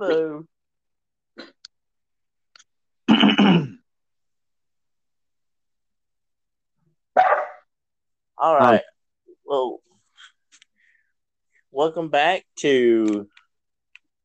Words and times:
Hello. 0.00 0.44
All 8.38 8.54
right. 8.56 8.74
Um, 8.74 8.80
well, 9.44 9.80
welcome 11.72 12.10
back 12.10 12.44
to 12.60 13.26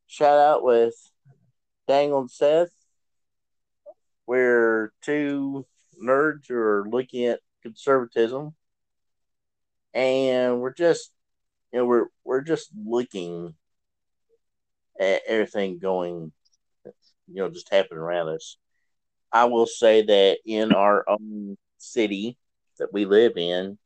Shout 0.05 0.37
Out 0.37 0.63
with 0.63 0.93
Daniel 1.87 2.19
and 2.19 2.29
Seth. 2.29 2.69
We're 4.27 4.93
two 5.01 5.65
nerds 5.99 6.49
who 6.49 6.55
are 6.55 6.85
looking 6.87 7.25
at 7.25 7.39
conservatism, 7.63 8.53
and 9.95 10.61
we're 10.61 10.75
just, 10.75 11.11
you 11.71 11.79
know, 11.79 11.85
we're 11.85 12.05
we're 12.23 12.41
just 12.41 12.69
looking 12.75 13.47
at 13.47 13.53
everything 14.99 15.79
going, 15.79 16.31
you 16.85 17.35
know, 17.35 17.49
just 17.49 17.71
happening 17.71 17.99
around 17.99 18.29
us. 18.29 18.57
I 19.31 19.45
will 19.45 19.65
say 19.65 20.03
that 20.03 20.37
in 20.45 20.73
our 20.73 21.03
own 21.09 21.57
city 21.77 22.37
that 22.77 22.93
we 22.93 23.05
live 23.05 23.33
in, 23.37 23.77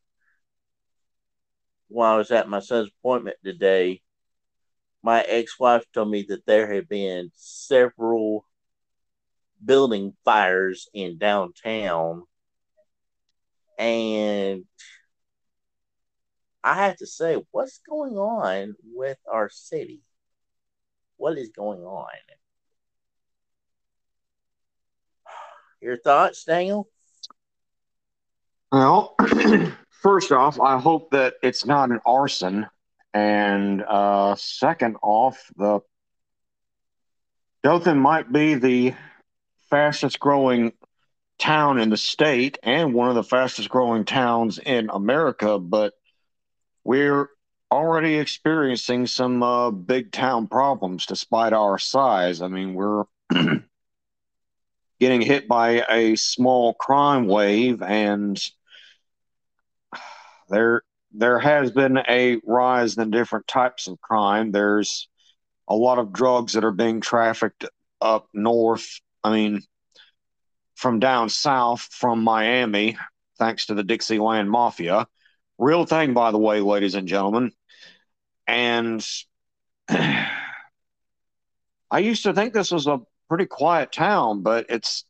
while 1.88 2.16
I 2.16 2.18
was 2.18 2.32
at 2.32 2.50
my 2.50 2.60
son's 2.60 2.90
appointment 3.00 3.38
today, 3.44 4.02
my 5.02 5.22
ex 5.22 5.58
wife 5.60 5.86
told 5.94 6.10
me 6.10 6.26
that 6.30 6.46
there 6.46 6.72
had 6.74 6.90
been 6.90 7.32
several 7.36 8.46
building 9.64 10.14
fires 10.26 10.90
in 10.94 11.18
downtown. 11.18 12.24
And 13.80 14.66
I 16.64 16.74
have 16.74 16.98
to 16.98 17.08
say, 17.08 17.42
what's 17.52 17.80
going 17.90 18.18
on 18.18 18.76
with 18.94 19.18
our 19.32 19.50
city? 19.50 20.02
What 21.18 21.38
is 21.38 21.50
going 21.50 21.82
on? 21.82 22.08
Your 25.82 25.98
thoughts, 25.98 26.44
Daniel? 26.44 26.90
Well, 28.72 29.16
first 29.90 30.32
off, 30.32 30.60
I 30.60 30.80
hope 30.80 31.12
that 31.12 31.36
it's 31.42 31.66
not 31.66 31.92
an 31.92 32.00
arson. 32.06 32.68
And 33.14 33.84
uh, 33.84 34.36
second 34.36 34.98
off, 35.02 35.52
the 35.56 35.80
Dothan 37.64 38.00
might 38.00 38.32
be 38.32 38.54
the 38.56 38.94
fastest 39.70 40.20
growing 40.20 40.74
town 41.40 41.80
in 41.80 41.90
the 41.90 41.98
state 41.98 42.58
and 42.64 42.94
one 42.94 43.10
of 43.10 43.16
the 43.16 43.24
fastest 43.24 43.70
growing 43.70 44.06
towns 44.06 44.60
in 44.60 44.90
America, 44.90 45.60
but 45.60 45.94
we're 46.84 47.30
already 47.72 48.16
experiencing 48.16 49.08
some 49.08 49.44
uh, 49.44 49.72
big 49.72 50.12
town 50.12 50.48
problems 50.48 51.06
despite 51.06 51.54
our 51.54 51.78
size. 51.78 52.42
I 52.42 52.48
mean, 52.48 52.74
we're 52.74 53.04
getting 55.00 55.22
hit 55.22 55.48
by 55.48 55.84
a 55.90 56.16
small 56.16 56.74
crime 56.74 57.28
wave, 57.28 57.82
and 57.82 58.42
there 60.50 60.84
there 61.14 61.40
has 61.40 61.72
been 61.72 61.98
a 61.98 62.40
rise 62.46 62.98
in 62.98 63.10
different 63.12 63.48
types 63.48 63.88
of 63.88 64.00
crime. 64.02 64.52
There's 64.52 65.08
a 65.68 65.76
lot 65.76 66.00
of 66.00 66.14
drugs 66.14 66.54
that 66.54 66.64
are 66.64 66.72
being 66.72 67.02
trafficked 67.02 67.66
up 68.02 68.28
north. 68.34 69.00
I 69.24 69.32
mean, 69.32 69.64
from 70.76 71.00
down 71.00 71.30
south 71.30 71.88
from 71.92 72.24
Miami, 72.24 72.98
thanks 73.40 73.66
to 73.68 73.74
the 73.74 73.84
Dixieland 73.84 74.50
Mafia. 74.50 75.08
Real 75.58 75.86
thing, 75.86 76.14
by 76.14 76.32
the 76.32 76.38
way, 76.38 76.62
ladies 76.62 76.94
and 76.94 77.08
gentlemen. 77.08 77.52
And 78.48 79.06
I 79.90 80.30
used 82.00 82.24
to 82.24 82.34
think 82.34 82.54
this 82.54 82.72
was 82.72 82.88
a 82.88 83.02
pretty 83.30 83.46
quiet 83.46 83.92
town, 83.92 84.42
but 84.42 84.68
it's 84.70 85.06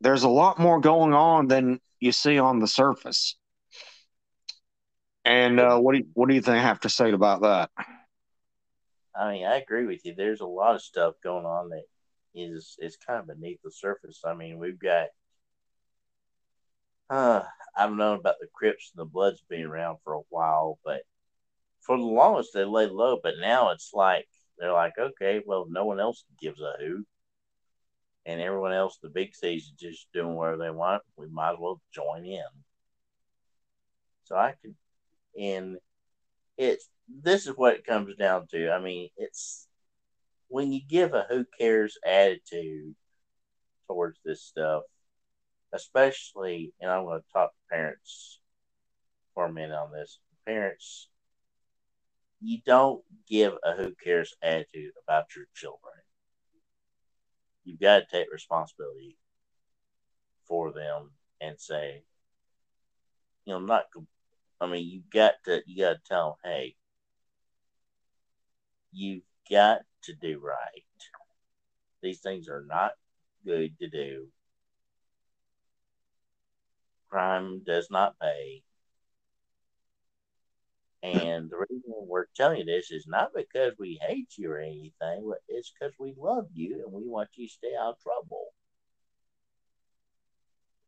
there's 0.00 0.24
a 0.24 0.28
lot 0.28 0.58
more 0.58 0.80
going 0.80 1.14
on 1.14 1.48
than 1.48 1.80
you 2.00 2.12
see 2.12 2.38
on 2.38 2.58
the 2.58 2.68
surface. 2.68 3.36
And 5.24 5.58
uh, 5.58 5.78
what 5.78 5.92
do 5.92 5.98
you, 5.98 6.06
what 6.14 6.28
do 6.28 6.34
you 6.34 6.40
think 6.40 6.58
I 6.58 6.62
have 6.62 6.80
to 6.80 6.88
say 6.88 7.10
about 7.10 7.42
that? 7.42 7.70
I 9.18 9.32
mean, 9.32 9.46
I 9.46 9.56
agree 9.56 9.86
with 9.86 10.04
you. 10.04 10.14
There's 10.14 10.40
a 10.40 10.46
lot 10.46 10.74
of 10.74 10.82
stuff 10.82 11.14
going 11.22 11.46
on 11.46 11.70
that 11.70 11.84
is 12.34 12.76
is 12.78 12.98
kind 12.98 13.18
of 13.18 13.26
beneath 13.26 13.60
the 13.64 13.70
surface. 13.70 14.20
I 14.24 14.34
mean, 14.34 14.58
we've 14.58 14.78
got 14.78 15.08
uh, 17.08 17.42
I've 17.76 17.92
known 17.92 18.18
about 18.18 18.36
the 18.40 18.48
Crips 18.52 18.92
and 18.94 19.00
the 19.00 19.10
Bloods 19.10 19.42
being 19.48 19.64
around 19.64 19.98
for 20.04 20.14
a 20.14 20.22
while, 20.28 20.78
but 20.84 21.02
for 21.86 21.96
the 21.96 22.04
longest 22.04 22.50
they 22.52 22.64
lay 22.64 22.86
low. 22.86 23.18
But 23.22 23.34
now 23.40 23.70
it's 23.70 23.90
like 23.94 24.26
they're 24.58 24.72
like, 24.72 24.94
okay, 24.98 25.42
well, 25.46 25.66
no 25.68 25.84
one 25.84 26.00
else 26.00 26.24
gives 26.40 26.60
a 26.60 26.74
hoot, 26.80 27.06
and 28.24 28.40
everyone 28.40 28.72
else, 28.72 28.98
the 29.02 29.08
big 29.08 29.34
cities, 29.34 29.64
is 29.64 29.72
just 29.78 30.08
doing 30.12 30.34
whatever 30.34 30.58
they 30.58 30.70
want. 30.70 31.02
We 31.16 31.28
might 31.28 31.52
as 31.52 31.58
well 31.60 31.80
join 31.92 32.24
in. 32.24 32.42
So 34.24 34.36
I 34.36 34.54
can, 34.60 34.74
and 35.40 35.76
it's 36.56 36.88
this 37.22 37.46
is 37.46 37.56
what 37.56 37.74
it 37.74 37.86
comes 37.86 38.16
down 38.16 38.48
to. 38.50 38.70
I 38.72 38.80
mean, 38.80 39.10
it's 39.16 39.68
when 40.48 40.72
you 40.72 40.80
give 40.86 41.14
a 41.14 41.26
who 41.28 41.44
cares 41.58 41.98
attitude 42.04 42.94
towards 43.86 44.18
this 44.24 44.42
stuff, 44.42 44.82
especially, 45.72 46.72
and 46.80 46.90
I'm 46.90 47.04
going 47.04 47.20
to 47.20 47.32
talk 47.32 47.50
to 47.50 47.74
parents 47.76 48.40
for 49.34 49.46
a 49.46 49.52
minute 49.52 49.76
on 49.76 49.92
this. 49.92 50.18
Parents, 50.44 51.08
you 52.40 52.58
don't 52.64 53.02
give 53.28 53.54
a 53.64 53.72
who 53.72 53.92
cares 54.02 54.34
attitude 54.42 54.92
about 55.02 55.34
your 55.34 55.46
children. 55.54 55.94
You've 57.64 57.80
got 57.80 58.00
to 58.00 58.06
take 58.10 58.32
responsibility 58.32 59.16
for 60.46 60.72
them 60.72 61.10
and 61.40 61.60
say, 61.60 62.02
you 63.44 63.54
know, 63.54 63.60
not. 63.60 63.84
I 64.60 64.66
mean, 64.66 64.88
you 64.88 65.02
got 65.12 65.34
to 65.44 65.62
you 65.66 65.84
got 65.84 65.92
to 65.94 66.00
tell 66.06 66.38
them, 66.42 66.52
hey, 66.52 66.76
you've 68.92 69.24
got 69.50 69.80
to 70.04 70.14
do 70.14 70.40
right. 70.42 70.84
These 72.02 72.20
things 72.20 72.48
are 72.48 72.64
not 72.66 72.92
good 73.44 73.78
to 73.80 73.88
do. 73.88 74.28
Crime 77.08 77.62
does 77.64 77.88
not 77.90 78.18
pay. 78.20 78.62
And 81.02 81.50
the 81.50 81.58
reason 81.58 81.82
we're 81.86 82.26
telling 82.34 82.58
you 82.60 82.64
this 82.64 82.90
is 82.90 83.06
not 83.06 83.30
because 83.34 83.72
we 83.78 84.00
hate 84.02 84.28
you 84.36 84.50
or 84.50 84.58
anything, 84.58 85.26
but 85.28 85.38
it's 85.48 85.72
because 85.72 85.94
we 85.98 86.14
love 86.18 86.46
you 86.52 86.82
and 86.84 86.92
we 86.92 87.06
want 87.06 87.28
you 87.36 87.46
to 87.46 87.52
stay 87.52 87.72
out 87.78 87.94
of 87.94 88.00
trouble. 88.00 88.46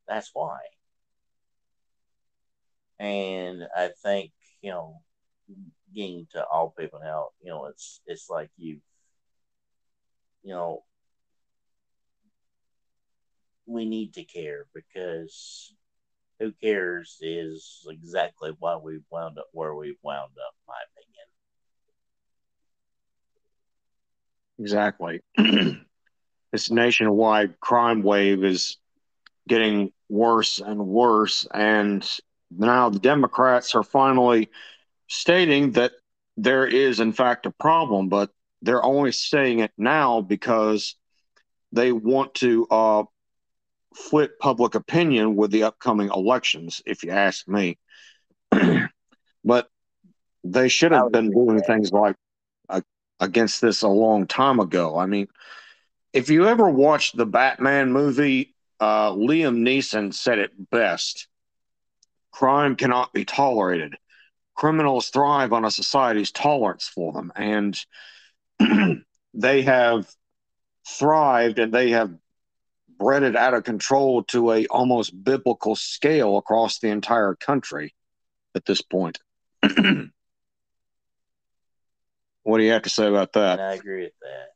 That's 0.08 0.30
why. 0.34 0.58
And 2.98 3.64
I 3.76 3.90
think, 4.02 4.32
you 4.62 4.70
know, 4.70 5.02
getting 5.94 6.26
to 6.32 6.44
all 6.46 6.74
people 6.76 7.00
now, 7.02 7.28
you 7.42 7.50
know, 7.50 7.66
it's 7.66 8.00
it's 8.06 8.28
like 8.28 8.50
you 8.56 8.80
you 10.42 10.50
know 10.54 10.84
we 13.66 13.84
need 13.84 14.14
to 14.14 14.24
care 14.24 14.66
because 14.74 15.74
who 16.40 16.52
cares 16.52 17.18
is 17.20 17.86
exactly 17.88 18.52
why 18.58 18.76
we've 18.76 19.04
wound 19.10 19.38
up 19.38 19.46
where 19.52 19.74
we've 19.74 19.98
wound 20.02 20.32
up, 20.46 20.54
my 20.66 20.74
opinion. 20.92 21.28
Exactly. 24.58 25.20
this 26.52 26.70
nationwide 26.70 27.58
crime 27.60 28.02
wave 28.02 28.44
is 28.44 28.76
getting 29.48 29.92
worse 30.08 30.60
and 30.60 30.86
worse. 30.86 31.46
And 31.52 32.08
now 32.50 32.90
the 32.90 32.98
Democrats 32.98 33.74
are 33.74 33.82
finally 33.82 34.50
stating 35.08 35.72
that 35.72 35.92
there 36.36 36.66
is, 36.66 37.00
in 37.00 37.12
fact, 37.12 37.46
a 37.46 37.50
problem, 37.50 38.08
but 38.08 38.30
they're 38.62 38.84
only 38.84 39.12
saying 39.12 39.60
it 39.60 39.72
now 39.76 40.20
because 40.20 40.96
they 41.72 41.92
want 41.92 42.34
to 42.34 42.66
uh, 42.70 43.04
flip 43.98 44.38
public 44.38 44.74
opinion 44.74 45.36
with 45.36 45.50
the 45.50 45.64
upcoming 45.64 46.08
elections, 46.14 46.80
if 46.86 47.02
you 47.02 47.10
ask 47.10 47.46
me. 47.48 47.78
but 49.44 49.68
they 50.44 50.68
should 50.68 50.92
have 50.92 51.12
been 51.12 51.30
doing 51.30 51.60
things 51.62 51.92
like 51.92 52.16
uh, 52.68 52.80
against 53.20 53.60
this 53.60 53.82
a 53.82 53.88
long 53.88 54.26
time 54.26 54.60
ago. 54.60 54.98
I 54.98 55.06
mean, 55.06 55.28
if 56.12 56.30
you 56.30 56.46
ever 56.46 56.70
watched 56.70 57.16
the 57.16 57.26
Batman 57.26 57.92
movie, 57.92 58.54
uh, 58.80 59.12
Liam 59.12 59.58
Neeson 59.58 60.14
said 60.14 60.38
it 60.38 60.70
best 60.70 61.28
crime 62.38 62.76
cannot 62.76 63.12
be 63.12 63.24
tolerated. 63.24 63.96
Criminals 64.54 65.08
thrive 65.08 65.52
on 65.52 65.64
a 65.64 65.70
society's 65.70 66.30
tolerance 66.30 66.86
for 66.86 67.12
them. 67.12 67.32
And 67.34 67.78
they 69.34 69.62
have 69.62 70.08
thrived 70.86 71.58
and 71.58 71.72
they 71.72 71.90
have 71.90 72.12
bred 72.98 73.22
it 73.22 73.36
out 73.36 73.54
of 73.54 73.64
control 73.64 74.22
to 74.24 74.52
a 74.52 74.66
almost 74.66 75.24
biblical 75.24 75.76
scale 75.76 76.36
across 76.36 76.78
the 76.78 76.88
entire 76.88 77.34
country 77.34 77.94
at 78.54 78.64
this 78.64 78.82
point. 78.82 79.18
what 82.42 82.58
do 82.58 82.64
you 82.64 82.72
have 82.72 82.82
to 82.82 82.90
say 82.90 83.06
about 83.06 83.32
that? 83.34 83.60
I 83.60 83.74
agree 83.74 84.04
with 84.04 84.12
that. 84.22 84.48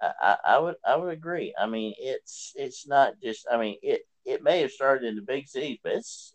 I, 0.00 0.36
I 0.44 0.58
would 0.58 0.76
I 0.86 0.96
would 0.96 1.12
agree. 1.12 1.54
I 1.58 1.66
mean, 1.66 1.94
it's 1.98 2.52
it's 2.56 2.86
not 2.86 3.14
just. 3.22 3.46
I 3.50 3.58
mean, 3.58 3.78
it 3.82 4.02
it 4.24 4.42
may 4.42 4.60
have 4.60 4.70
started 4.70 5.08
in 5.08 5.16
the 5.16 5.22
big 5.22 5.48
cities, 5.48 5.78
but 5.82 5.94
it's 5.94 6.34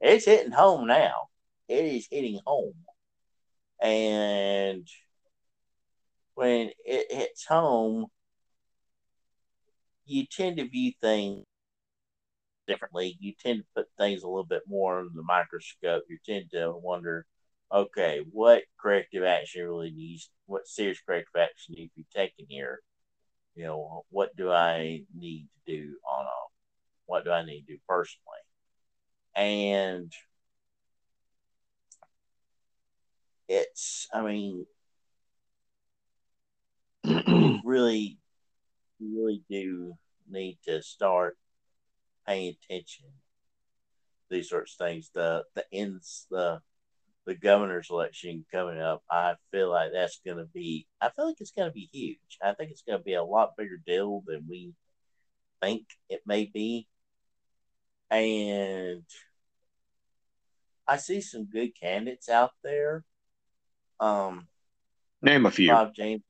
it's 0.00 0.26
hitting 0.26 0.52
home 0.52 0.86
now. 0.86 1.28
It 1.68 1.84
is 1.84 2.08
hitting 2.10 2.40
home, 2.44 2.74
and 3.80 4.86
when 6.34 6.70
it 6.84 7.06
hits 7.10 7.46
home, 7.46 8.06
you 10.10 10.26
tend 10.26 10.56
to 10.58 10.68
view 10.68 10.92
things 11.00 11.44
differently. 12.66 13.16
You 13.20 13.32
tend 13.40 13.60
to 13.60 13.64
put 13.74 13.86
things 13.98 14.22
a 14.22 14.28
little 14.28 14.44
bit 14.44 14.62
more 14.68 14.98
under 15.00 15.12
the 15.14 15.22
microscope. 15.22 16.04
You 16.08 16.18
tend 16.24 16.50
to 16.52 16.72
wonder, 16.72 17.26
okay, 17.72 18.22
what 18.32 18.62
corrective 18.80 19.24
action 19.24 19.64
really 19.64 19.90
needs, 19.90 20.30
what 20.46 20.66
serious 20.66 21.00
corrective 21.04 21.40
action 21.40 21.74
needs 21.76 21.92
to 21.92 22.00
be 22.00 22.06
taken 22.14 22.46
here? 22.48 22.80
You 23.54 23.64
know, 23.64 24.04
what 24.10 24.36
do 24.36 24.50
I 24.50 25.02
need 25.16 25.48
to 25.66 25.72
do 25.72 25.96
on 26.08 26.26
a, 26.26 26.38
what 27.06 27.24
do 27.24 27.30
I 27.30 27.44
need 27.44 27.62
to 27.62 27.74
do 27.74 27.78
personally? 27.88 28.38
And 29.36 30.12
it's, 33.48 34.08
I 34.12 34.22
mean, 34.22 34.66
really, 37.64 38.19
really 39.00 39.42
do 39.48 39.94
need 40.28 40.58
to 40.66 40.82
start 40.82 41.36
paying 42.26 42.54
attention 42.64 43.06
these 44.30 44.48
sorts 44.48 44.74
of 44.74 44.86
things. 44.86 45.10
The 45.12 45.44
the 45.54 45.64
ends 45.72 46.26
the 46.30 46.60
the 47.26 47.34
governor's 47.34 47.90
election 47.90 48.46
coming 48.50 48.80
up, 48.80 49.02
I 49.10 49.34
feel 49.50 49.70
like 49.70 49.90
that's 49.92 50.20
going 50.24 50.38
to 50.38 50.46
be. 50.46 50.86
I 51.00 51.10
feel 51.10 51.26
like 51.26 51.36
it's 51.40 51.50
going 51.50 51.68
to 51.68 51.74
be 51.74 51.88
huge. 51.92 52.38
I 52.42 52.54
think 52.54 52.70
it's 52.70 52.82
going 52.82 52.98
to 52.98 53.04
be 53.04 53.14
a 53.14 53.22
lot 53.22 53.56
bigger 53.58 53.78
deal 53.86 54.22
than 54.26 54.46
we 54.48 54.72
think 55.60 55.84
it 56.08 56.22
may 56.26 56.46
be, 56.46 56.88
and 58.10 59.04
I 60.88 60.96
see 60.96 61.20
some 61.20 61.44
good 61.44 61.78
candidates 61.78 62.28
out 62.28 62.52
there. 62.64 63.04
Um, 64.00 64.48
Name 65.20 65.44
a 65.44 65.50
few. 65.50 65.68
Bob 65.68 65.94
James. 65.94 66.22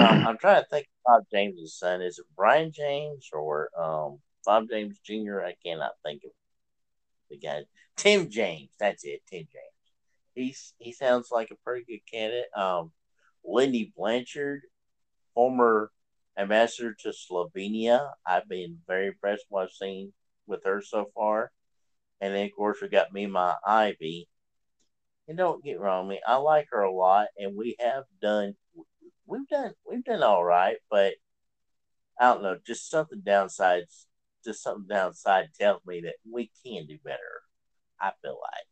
Um, 0.00 0.26
I'm 0.26 0.38
trying 0.38 0.62
to 0.62 0.68
think 0.68 0.86
of 0.86 1.02
Bob 1.04 1.24
James' 1.32 1.74
son. 1.74 2.02
Is 2.02 2.18
it 2.18 2.26
Brian 2.36 2.72
James 2.72 3.28
or 3.32 3.70
um, 3.78 4.18
Bob 4.44 4.68
James 4.70 4.98
Jr.? 5.04 5.40
I 5.40 5.54
cannot 5.64 5.92
think 6.04 6.22
of 6.24 6.30
the 7.30 7.38
guy. 7.38 7.64
Tim 7.96 8.30
James. 8.30 8.70
That's 8.78 9.04
it. 9.04 9.22
Tim 9.28 9.40
James. 9.52 9.94
He's 10.34 10.72
he 10.78 10.92
sounds 10.92 11.30
like 11.32 11.50
a 11.50 11.56
pretty 11.56 11.84
good 11.84 12.10
candidate. 12.10 12.46
Um, 12.56 12.92
Lynda 13.44 13.92
Blanchard, 13.96 14.62
former 15.34 15.90
ambassador 16.38 16.94
to 17.00 17.12
Slovenia. 17.12 18.12
I've 18.24 18.48
been 18.48 18.78
very 18.86 19.08
impressed 19.08 19.46
with 19.48 19.50
what 19.50 19.62
I've 19.64 19.72
seen 19.72 20.12
with 20.46 20.64
her 20.64 20.80
so 20.80 21.10
far. 21.14 21.50
And 22.20 22.34
then 22.34 22.46
of 22.46 22.52
course 22.56 22.78
we 22.80 22.88
got 22.88 23.12
Mima 23.12 23.58
Ivey. 23.66 24.28
And 25.26 25.36
don't 25.36 25.62
get 25.62 25.78
wrong, 25.78 26.08
me, 26.08 26.20
I 26.26 26.36
like 26.36 26.68
her 26.70 26.80
a 26.80 26.90
lot, 26.90 27.26
and 27.36 27.54
we 27.54 27.76
have 27.80 28.04
done 28.22 28.54
we've 29.28 29.46
done 29.48 29.74
we've 29.88 30.04
done 30.04 30.22
all 30.22 30.42
right, 30.44 30.78
but 30.90 31.14
I 32.20 32.32
don't 32.32 32.42
know, 32.42 32.58
just 32.66 32.90
something 32.90 33.22
downsides 33.24 34.06
just 34.44 34.62
something 34.62 34.86
downside 34.88 35.48
tells 35.58 35.84
me 35.86 36.00
that 36.02 36.14
we 36.30 36.50
can 36.64 36.86
do 36.86 36.98
better. 37.04 37.42
I 38.00 38.12
feel 38.22 38.38
like 38.40 38.66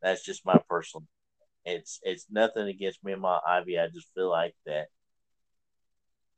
that's 0.00 0.24
just 0.24 0.46
my 0.46 0.58
personal. 0.68 1.06
It's 1.64 2.00
it's 2.02 2.26
nothing 2.30 2.68
against 2.68 3.02
me 3.04 3.12
and 3.12 3.22
my 3.22 3.38
Ivey. 3.46 3.78
I 3.78 3.88
just 3.88 4.12
feel 4.14 4.30
like 4.30 4.54
that 4.66 4.88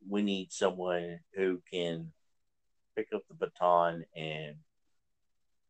we 0.09 0.23
need 0.23 0.53
someone 0.53 1.21
who 1.35 1.61
can 1.73 2.13
pick 2.97 3.09
up 3.15 3.23
the 3.29 3.35
baton 3.35 4.05
and 4.17 4.57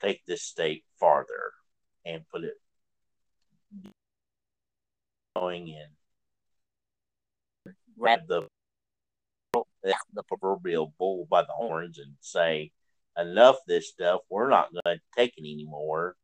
take 0.01 0.25
this 0.27 0.43
state 0.43 0.85
farther 1.01 1.53
and 2.05 2.29
put 2.31 2.45
it 2.45 2.55
going 5.35 5.69
in. 5.69 5.87
Grab 7.99 8.21
the 8.29 8.49
the 10.13 10.23
proverbial 10.25 10.93
bull 10.99 11.27
by 11.31 11.43
the 11.43 11.53
horns 11.53 11.99
and 11.99 12.15
say, 12.21 12.73
enough 13.17 13.57
this 13.67 13.89
stuff. 13.89 14.21
We're 14.29 14.51
not 14.51 14.71
going 14.73 14.99
to 14.99 15.03
take 15.17 15.35
it 15.37 15.43
anymore. 15.43 16.17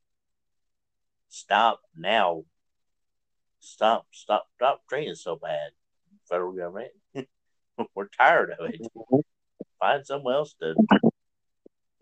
Stop 1.28 1.80
now. 1.96 2.44
Stop, 3.60 4.06
stop, 4.10 4.46
stop 4.56 4.82
treating 4.88 5.14
so 5.14 5.36
bad, 5.36 5.70
federal 6.28 6.52
government. 6.52 6.90
We're 7.94 8.08
tired 8.08 8.54
of 8.58 8.68
it. 8.68 8.80
Mm-hmm. 8.82 9.20
Find 9.78 10.06
someone 10.06 10.34
else 10.34 10.54
to 10.60 10.74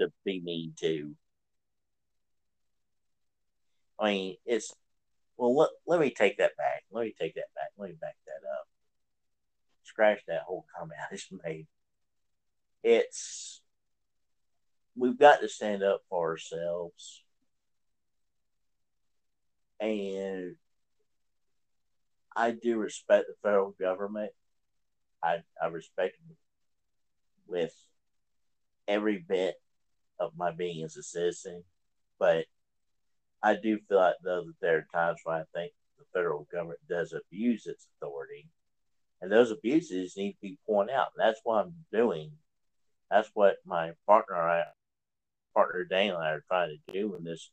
to 0.00 0.12
be 0.25 0.40
mean 0.43 0.73
to. 0.81 1.14
I 3.99 4.11
mean, 4.11 4.37
it's 4.46 4.75
well. 5.37 5.55
Let, 5.55 5.69
let 5.87 6.00
me 6.00 6.11
take 6.11 6.38
that 6.38 6.56
back. 6.56 6.84
Let 6.90 7.05
me 7.05 7.14
take 7.19 7.34
that 7.34 7.55
back. 7.55 7.69
Let 7.76 7.90
me 7.90 7.96
back 8.00 8.16
that 8.26 8.49
up 8.49 8.66
scratch 10.00 10.20
that 10.26 10.43
whole 10.47 10.64
comment 10.76 10.99
I 11.11 11.14
just 11.14 11.31
made. 11.44 11.67
It's 12.82 13.61
we've 14.97 15.19
got 15.19 15.41
to 15.41 15.49
stand 15.49 15.82
up 15.82 16.00
for 16.08 16.31
ourselves. 16.31 17.23
And 19.79 20.56
I 22.35 22.52
do 22.52 22.79
respect 22.79 23.26
the 23.29 23.35
federal 23.43 23.75
government. 23.79 24.32
I, 25.23 25.38
I 25.62 25.67
respect 25.67 26.17
them 26.26 26.37
with 27.47 27.75
every 28.88 29.19
bit 29.19 29.56
of 30.19 30.32
my 30.37 30.50
being 30.50 30.82
as 30.85 30.97
a 30.97 31.02
citizen. 31.02 31.62
But 32.19 32.47
I 33.43 33.55
do 33.55 33.79
feel 33.88 33.99
like, 33.99 34.14
though, 34.25 34.44
that 34.47 34.55
there 34.62 34.79
are 34.79 34.87
times 34.94 35.20
when 35.25 35.37
I 35.37 35.44
think 35.55 35.73
the 35.99 36.05
federal 36.14 36.47
government 36.50 36.81
does 36.88 37.12
abuse 37.12 37.67
its 37.67 37.87
authority 37.97 38.49
and 39.20 39.31
those 39.31 39.50
abuses 39.50 40.17
need 40.17 40.32
to 40.32 40.38
be 40.40 40.58
pointed 40.67 40.94
out. 40.94 41.08
And 41.17 41.26
that's 41.26 41.40
what 41.44 41.64
I'm 41.64 41.75
doing. 41.93 42.32
That's 43.11 43.31
what 43.34 43.56
my 43.67 43.93
partner, 44.06 44.37
I, 44.37 44.62
partner 45.55 45.84
Dane, 45.84 46.12
and 46.12 46.22
I 46.22 46.31
are 46.31 46.44
trying 46.49 46.70
to 46.70 46.93
do 46.93 47.14
in 47.17 47.25
this 47.25 47.50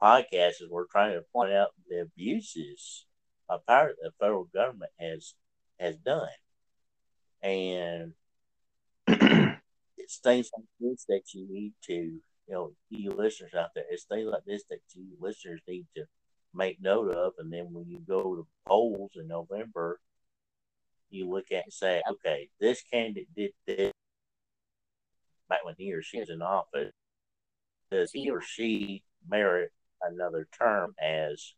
podcast. 0.00 0.60
Is 0.60 0.68
we're 0.70 0.86
trying 0.86 1.14
to 1.14 1.24
point 1.32 1.52
out 1.52 1.68
the 1.88 2.02
abuses 2.02 3.06
of 3.48 3.66
power 3.66 3.88
that 3.88 3.96
the 4.02 4.12
federal 4.20 4.44
government 4.44 4.92
has 5.00 5.34
has 5.80 5.96
done, 5.96 6.28
and 7.42 8.12
it's 9.96 10.18
things 10.18 10.50
like 10.56 10.66
this 10.80 11.06
that 11.08 11.22
you 11.32 11.46
need 11.48 11.72
to, 11.86 11.94
you 11.94 12.20
know, 12.50 12.72
you 12.90 13.10
listeners 13.10 13.54
out 13.54 13.70
there. 13.74 13.84
It's 13.90 14.04
things 14.04 14.28
like 14.30 14.44
this 14.44 14.64
that 14.68 14.80
you 14.94 15.06
listeners 15.18 15.62
need 15.66 15.86
to 15.96 16.04
make 16.52 16.80
note 16.80 17.14
of, 17.14 17.32
and 17.38 17.50
then 17.50 17.68
when 17.72 17.88
you 17.88 18.00
go 18.06 18.36
to 18.36 18.46
polls 18.66 19.12
in 19.16 19.26
November 19.26 19.98
you 21.10 21.28
look 21.28 21.52
at 21.52 21.64
and 21.64 21.72
say, 21.72 22.02
okay, 22.10 22.48
this 22.60 22.82
candidate 22.82 23.28
did 23.36 23.52
this 23.66 23.92
back 25.48 25.64
when 25.64 25.74
he 25.78 25.92
or 25.92 26.02
she 26.02 26.20
was 26.20 26.30
in 26.30 26.42
office. 26.42 26.92
Does 27.90 28.10
he 28.12 28.30
or 28.30 28.40
she 28.40 29.04
merit 29.28 29.70
another 30.02 30.48
term 30.58 30.94
as 31.00 31.54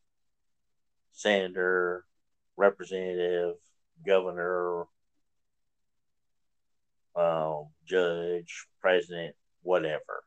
senator, 1.13 2.05
representative, 2.57 3.55
governor, 4.07 4.85
um, 7.15 7.69
judge, 7.87 8.67
president, 8.81 9.35
whatever? 9.63 10.25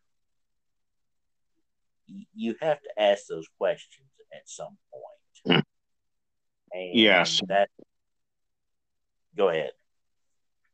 You 2.34 2.56
have 2.62 2.82
to 2.82 3.02
ask 3.02 3.28
those 3.28 3.48
questions 3.60 4.08
at 4.34 4.50
some 4.50 4.78
point. 4.92 5.66
And 6.72 6.98
yes. 6.98 7.42
That 7.48 7.70
Go 9.40 9.48
ahead. 9.48 9.72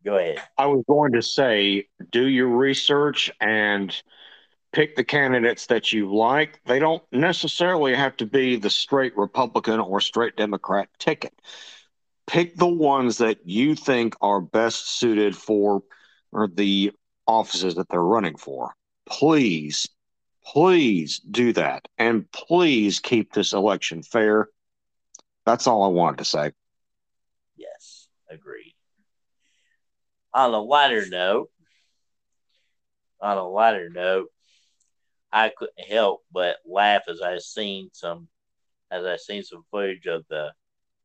Go 0.04 0.18
ahead. 0.18 0.42
I 0.58 0.66
was 0.66 0.84
going 0.88 1.12
to 1.12 1.22
say, 1.22 1.86
do 2.12 2.26
your 2.26 2.48
research 2.48 3.32
and 3.40 3.96
pick 4.74 4.96
the 4.96 5.04
candidates 5.04 5.68
that 5.68 5.94
you 5.94 6.12
like. 6.12 6.60
They 6.66 6.80
don't 6.80 7.04
necessarily 7.12 7.94
have 7.94 8.18
to 8.18 8.26
be 8.26 8.56
the 8.56 8.72
straight 8.72 9.16
Republican 9.16 9.80
or 9.80 10.02
straight 10.02 10.36
Democrat 10.36 10.90
ticket. 10.98 11.40
Pick 12.26 12.56
the 12.56 12.66
ones 12.66 13.20
that 13.20 13.46
you 13.46 13.76
think 13.76 14.16
are 14.20 14.42
best 14.42 14.98
suited 14.98 15.36
for 15.36 15.84
or 16.32 16.48
the 16.48 16.92
offices 17.28 17.76
that 17.76 17.88
they're 17.90 18.02
running 18.02 18.36
for. 18.36 18.74
Please, 19.06 19.88
please 20.44 21.20
do 21.20 21.54
that. 21.54 21.88
And 22.00 22.30
please 22.32 23.00
keep 23.00 23.32
this 23.32 23.54
election 23.54 24.02
fair. 24.02 24.50
That's 25.46 25.68
all 25.68 25.84
I 25.84 25.90
wanted 25.90 26.18
to 26.18 26.26
say. 26.26 26.52
Agreed. 28.36 28.76
On 30.34 30.54
a 30.54 30.60
lighter 30.60 31.08
note, 31.08 31.50
on 33.22 33.38
a 33.38 33.48
lighter 33.48 33.90
note, 33.90 34.28
I 35.32 35.52
couldn't 35.56 35.90
help 35.90 36.24
but 36.34 36.58
laugh 36.66 37.04
as 37.08 37.22
I 37.22 37.38
seen 37.38 37.90
some, 37.94 38.28
as 38.92 39.06
I 39.06 39.16
seen 39.16 39.44
some 39.44 39.64
footage 39.72 40.06
of 40.06 40.26
the, 40.30 40.52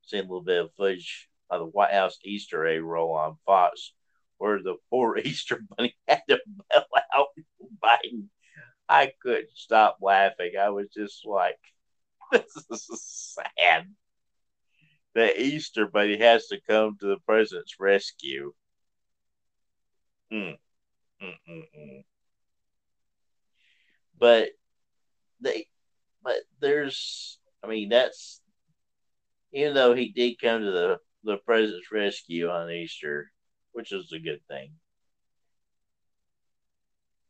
seen 0.03 0.21
a 0.21 0.23
little 0.23 0.43
bit 0.43 0.65
of 0.65 0.75
footage 0.77 1.29
of 1.49 1.61
the 1.61 1.67
White 1.67 1.93
House 1.93 2.19
Easter 2.25 2.67
egg 2.67 2.83
roll 2.83 3.13
on 3.13 3.37
Fox, 3.47 3.93
where 4.39 4.61
the 4.61 4.75
poor 4.91 5.17
Easter 5.25 5.63
bunny 5.77 5.95
had 6.09 6.23
to 6.29 6.41
bail 6.69 6.85
out 7.17 7.29
Biden. 7.85 8.25
I 8.89 9.13
couldn't 9.23 9.51
stop 9.55 9.99
laughing. 10.03 10.55
I 10.61 10.71
was 10.71 10.89
just 10.89 11.25
like, 11.25 11.59
this 12.33 12.57
is 12.91 13.37
sad. 13.59 13.87
The 15.15 15.41
Easter 15.41 15.87
bunny 15.87 16.19
has 16.19 16.47
to 16.49 16.61
come 16.69 16.97
to 17.01 17.07
the 17.07 17.19
president's 17.27 17.81
rescue. 17.81 18.53
Mm. 20.33 20.57
But 24.19 24.51
they, 25.41 25.67
but 26.23 26.37
there's, 26.61 27.39
I 27.65 27.67
mean, 27.67 27.89
that's 27.89 28.41
even 29.53 29.75
though 29.75 29.95
he 29.95 30.11
did 30.11 30.41
come 30.41 30.63
to 30.63 30.71
the 30.71 30.99
the 31.25 31.37
president's 31.39 31.91
rescue 31.93 32.49
on 32.49 32.71
Easter, 32.71 33.31
which 33.73 33.93
is 33.93 34.13
a 34.13 34.19
good 34.19 34.41
thing. 34.49 34.73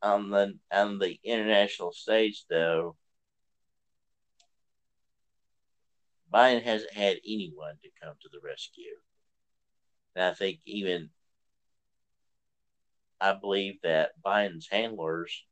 On 0.02 0.30
the 0.30 0.58
on 0.70 0.98
the 0.98 1.18
international 1.24 1.92
stage, 1.92 2.44
though, 2.48 2.96
Biden 6.32 6.62
hasn't 6.62 6.92
had 6.92 7.18
anyone 7.26 7.74
to 7.82 7.90
come 8.02 8.14
to 8.20 8.28
the 8.32 8.40
rescue. 8.42 8.96
And 10.14 10.24
I 10.24 10.34
think 10.34 10.60
even 10.64 11.10
I 13.20 13.34
believe 13.34 13.80
that 13.82 14.12
Biden's 14.24 14.68
handlers 14.70 15.44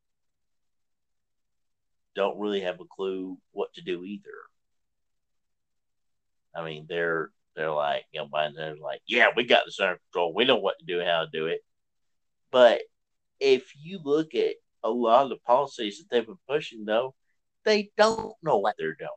don't 2.14 2.38
really 2.38 2.62
have 2.62 2.80
a 2.80 2.85
clue 2.85 3.38
what 3.52 3.73
to 3.75 3.82
do 3.82 4.04
either. 4.04 4.30
I 6.54 6.64
mean, 6.64 6.87
they're 6.88 7.30
they're 7.54 7.70
like, 7.70 8.04
you 8.12 8.20
know, 8.20 8.28
Biden's 8.28 8.80
like, 8.80 9.00
yeah, 9.06 9.28
we 9.35 9.44
got 9.44 9.64
this 9.66 9.80
under 9.80 9.99
control. 10.12 10.32
We 10.35 10.44
know 10.44 10.56
what 10.56 10.78
to 10.78 10.85
do, 10.85 11.00
how 11.04 11.25
to 11.25 11.28
do 11.32 11.47
it. 11.47 11.61
But 12.50 12.82
if 13.40 13.73
you 13.80 14.00
look 14.02 14.35
at 14.35 14.54
a 14.82 14.90
lot 14.90 15.25
of 15.25 15.30
the 15.30 15.37
policies 15.37 15.99
that 15.99 16.06
they've 16.11 16.26
been 16.26 16.38
pushing, 16.49 16.85
though, 16.85 17.14
they 17.64 17.90
don't 17.97 18.35
know 18.42 18.58
what 18.58 18.76
they're 18.78 18.94
doing, 18.94 19.11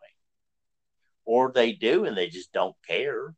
or 1.25 1.51
they 1.51 1.71
do 1.71 2.05
and 2.05 2.17
they 2.17 2.27
just 2.27 2.51
don't 2.51 2.75
care 2.87 3.35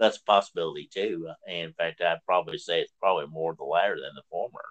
that's 0.00 0.16
a 0.16 0.22
possibility 0.24 0.88
too. 0.92 1.28
And 1.46 1.68
in 1.68 1.72
fact, 1.74 2.00
I'd 2.00 2.24
probably 2.24 2.58
say 2.58 2.80
it's 2.80 2.92
probably 2.98 3.26
more 3.26 3.54
the 3.54 3.64
latter 3.64 3.96
than 4.00 4.14
the 4.16 4.22
former. 4.30 4.64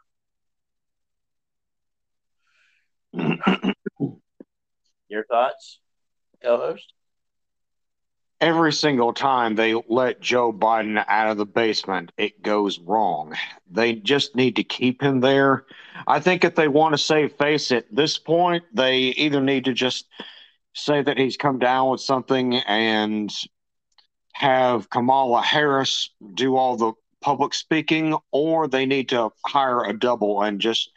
Your 5.08 5.24
thoughts, 5.26 5.80
co-host? 6.42 6.94
Every 8.42 8.74
single 8.74 9.14
time 9.14 9.56
they 9.56 9.76
let 9.88 10.22
Joe 10.22 10.52
Biden 10.52 11.04
out 11.08 11.30
of 11.30 11.38
the 11.38 11.46
basement, 11.46 12.12
it 12.18 12.42
goes 12.42 12.80
wrong. 12.80 13.36
They 13.70 13.94
just 13.94 14.36
need 14.36 14.56
to 14.56 14.64
keep 14.64 15.02
him 15.02 15.20
there. 15.20 15.66
I 16.08 16.20
think 16.22 16.44
if 16.44 16.56
they 16.56 16.70
want 16.70 16.94
to 16.94 16.98
save 16.98 17.34
face 17.34 17.72
at 17.72 17.86
this 17.94 18.18
point, 18.18 18.64
they 18.74 18.98
either 18.98 19.42
need 19.42 19.66
to 19.66 19.74
just 19.74 20.08
say 20.74 21.02
that 21.02 21.18
he's 21.18 21.38
come 21.38 21.60
down 21.60 21.90
with 21.90 22.02
something 22.02 22.56
and 22.56 23.32
have 24.34 24.90
Kamala 24.90 25.42
Harris 25.42 26.10
do 26.34 26.56
all 26.56 26.78
the 26.78 26.94
public 27.22 27.54
speaking, 27.54 28.18
or 28.32 28.68
they 28.68 28.86
need 28.86 29.10
to 29.10 29.32
hire 29.46 29.84
a 29.84 29.98
double 29.98 30.42
and 30.42 30.62
just 30.62 30.92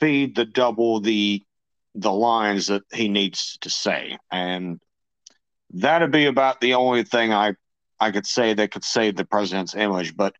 feed 0.00 0.34
the 0.34 0.44
double 0.44 1.00
the 1.00 1.42
the 1.94 2.12
lines 2.12 2.66
that 2.66 2.82
he 2.92 3.08
needs 3.08 3.56
to 3.60 3.70
say. 3.70 4.18
And 4.30 4.80
that'd 5.70 6.10
be 6.10 6.26
about 6.26 6.60
the 6.60 6.74
only 6.74 7.04
thing 7.04 7.32
I 7.32 7.54
I 8.00 8.10
could 8.10 8.26
say 8.26 8.54
that 8.54 8.72
could 8.72 8.84
save 8.84 9.16
the 9.16 9.24
president's 9.24 9.74
image. 9.74 10.16
But 10.16 10.34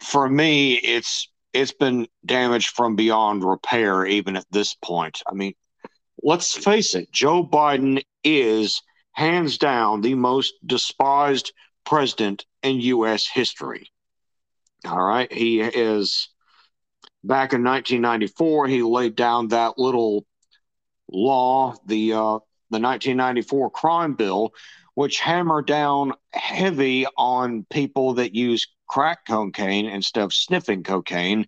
for 0.00 0.28
me, 0.28 0.74
it's 0.74 1.28
it's 1.52 1.72
been 1.72 2.06
damaged 2.24 2.68
from 2.68 2.96
beyond 2.96 3.44
repair, 3.44 4.06
even 4.06 4.36
at 4.36 4.46
this 4.50 4.74
point. 4.74 5.22
I 5.26 5.34
mean, 5.34 5.52
let's 6.22 6.56
face 6.56 6.94
it, 6.94 7.10
Joe 7.12 7.44
Biden 7.44 8.02
is 8.24 8.82
hands 9.12 9.58
down 9.58 10.00
the 10.00 10.14
most 10.14 10.54
despised 10.64 11.52
president 11.84 12.46
in 12.62 12.80
U.S. 12.80 13.26
history. 13.26 13.90
All 14.86 15.02
right. 15.02 15.32
He 15.32 15.60
is 15.60 16.28
back 17.22 17.52
in 17.52 17.62
1994, 17.62 18.66
he 18.66 18.82
laid 18.82 19.14
down 19.14 19.48
that 19.48 19.78
little 19.78 20.26
law, 21.10 21.74
the, 21.86 22.12
uh, 22.12 22.38
the 22.70 22.80
1994 22.80 23.70
crime 23.70 24.14
bill, 24.14 24.52
which 24.94 25.20
hammered 25.20 25.66
down 25.66 26.12
heavy 26.32 27.06
on 27.16 27.64
people 27.70 28.14
that 28.14 28.34
use 28.34 28.66
crack 28.88 29.26
cocaine 29.26 29.86
instead 29.86 30.22
of 30.24 30.34
sniffing 30.34 30.82
cocaine. 30.82 31.46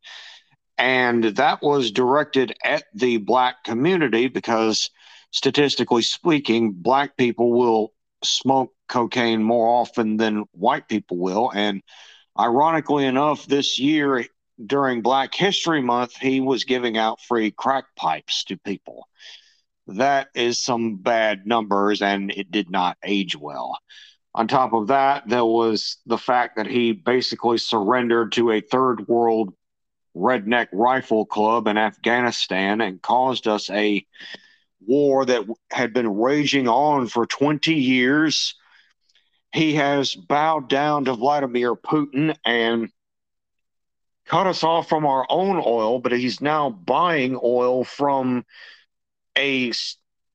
And 0.76 1.24
that 1.24 1.62
was 1.62 1.90
directed 1.90 2.56
at 2.64 2.84
the 2.94 3.18
black 3.18 3.64
community 3.64 4.28
because 4.28 4.90
statistically 5.30 6.02
speaking, 6.02 6.72
black 6.72 7.16
people 7.16 7.52
will 7.52 7.92
smoke 8.24 8.72
cocaine 8.88 9.42
more 9.42 9.68
often 9.68 10.16
than 10.16 10.44
white 10.52 10.88
people 10.88 11.18
will. 11.18 11.50
And 11.54 11.82
ironically 12.38 13.04
enough, 13.04 13.46
this 13.46 13.78
year 13.78 14.24
during 14.64 15.02
Black 15.02 15.34
History 15.34 15.82
Month, 15.82 16.16
he 16.16 16.40
was 16.40 16.64
giving 16.64 16.96
out 16.96 17.20
free 17.20 17.50
crack 17.50 17.84
pipes 17.96 18.44
to 18.44 18.56
people. 18.58 19.08
That 19.86 20.28
is 20.34 20.62
some 20.62 20.96
bad 20.96 21.46
numbers, 21.46 22.00
and 22.00 22.30
it 22.30 22.50
did 22.50 22.70
not 22.70 22.96
age 23.04 23.36
well. 23.36 23.76
On 24.34 24.48
top 24.48 24.72
of 24.72 24.88
that, 24.88 25.28
there 25.28 25.44
was 25.44 25.98
the 26.06 26.18
fact 26.18 26.56
that 26.56 26.66
he 26.66 26.92
basically 26.92 27.58
surrendered 27.58 28.32
to 28.32 28.50
a 28.50 28.60
third 28.60 29.06
world 29.06 29.52
redneck 30.16 30.68
rifle 30.72 31.26
club 31.26 31.66
in 31.66 31.76
Afghanistan 31.76 32.80
and 32.80 33.02
caused 33.02 33.48
us 33.48 33.70
a 33.70 34.04
war 34.86 35.24
that 35.24 35.44
had 35.70 35.92
been 35.92 36.16
raging 36.16 36.68
on 36.68 37.06
for 37.06 37.26
20 37.26 37.74
years. 37.74 38.54
He 39.52 39.74
has 39.74 40.14
bowed 40.14 40.68
down 40.68 41.06
to 41.06 41.14
Vladimir 41.14 41.74
Putin 41.74 42.36
and 42.44 42.90
cut 44.26 44.46
us 44.46 44.64
off 44.64 44.88
from 44.88 45.06
our 45.06 45.26
own 45.28 45.62
oil, 45.64 45.98
but 45.98 46.12
he's 46.12 46.40
now 46.40 46.70
buying 46.70 47.38
oil 47.42 47.84
from 47.84 48.44
a 49.36 49.72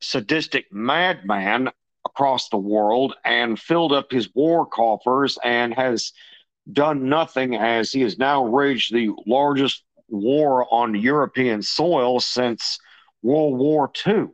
sadistic 0.02 0.72
madman 0.72 1.70
across 2.06 2.50
the 2.50 2.58
world 2.58 3.14
and 3.24 3.60
filled 3.60 3.94
up 3.94 4.12
his 4.12 4.34
war 4.34 4.66
coffers 4.66 5.38
and 5.44 5.74
has 5.74 6.14
done 6.72 7.10
nothing 7.10 7.56
as 7.56 7.92
he 7.92 8.02
has 8.02 8.18
now 8.18 8.44
waged 8.44 8.94
the 8.94 9.10
largest 9.26 9.84
war 10.08 10.68
on 10.74 10.96
European 10.96 11.62
soil 11.62 12.20
since 12.20 12.80
World 13.22 13.58
War 13.58 13.92
II 14.08 14.28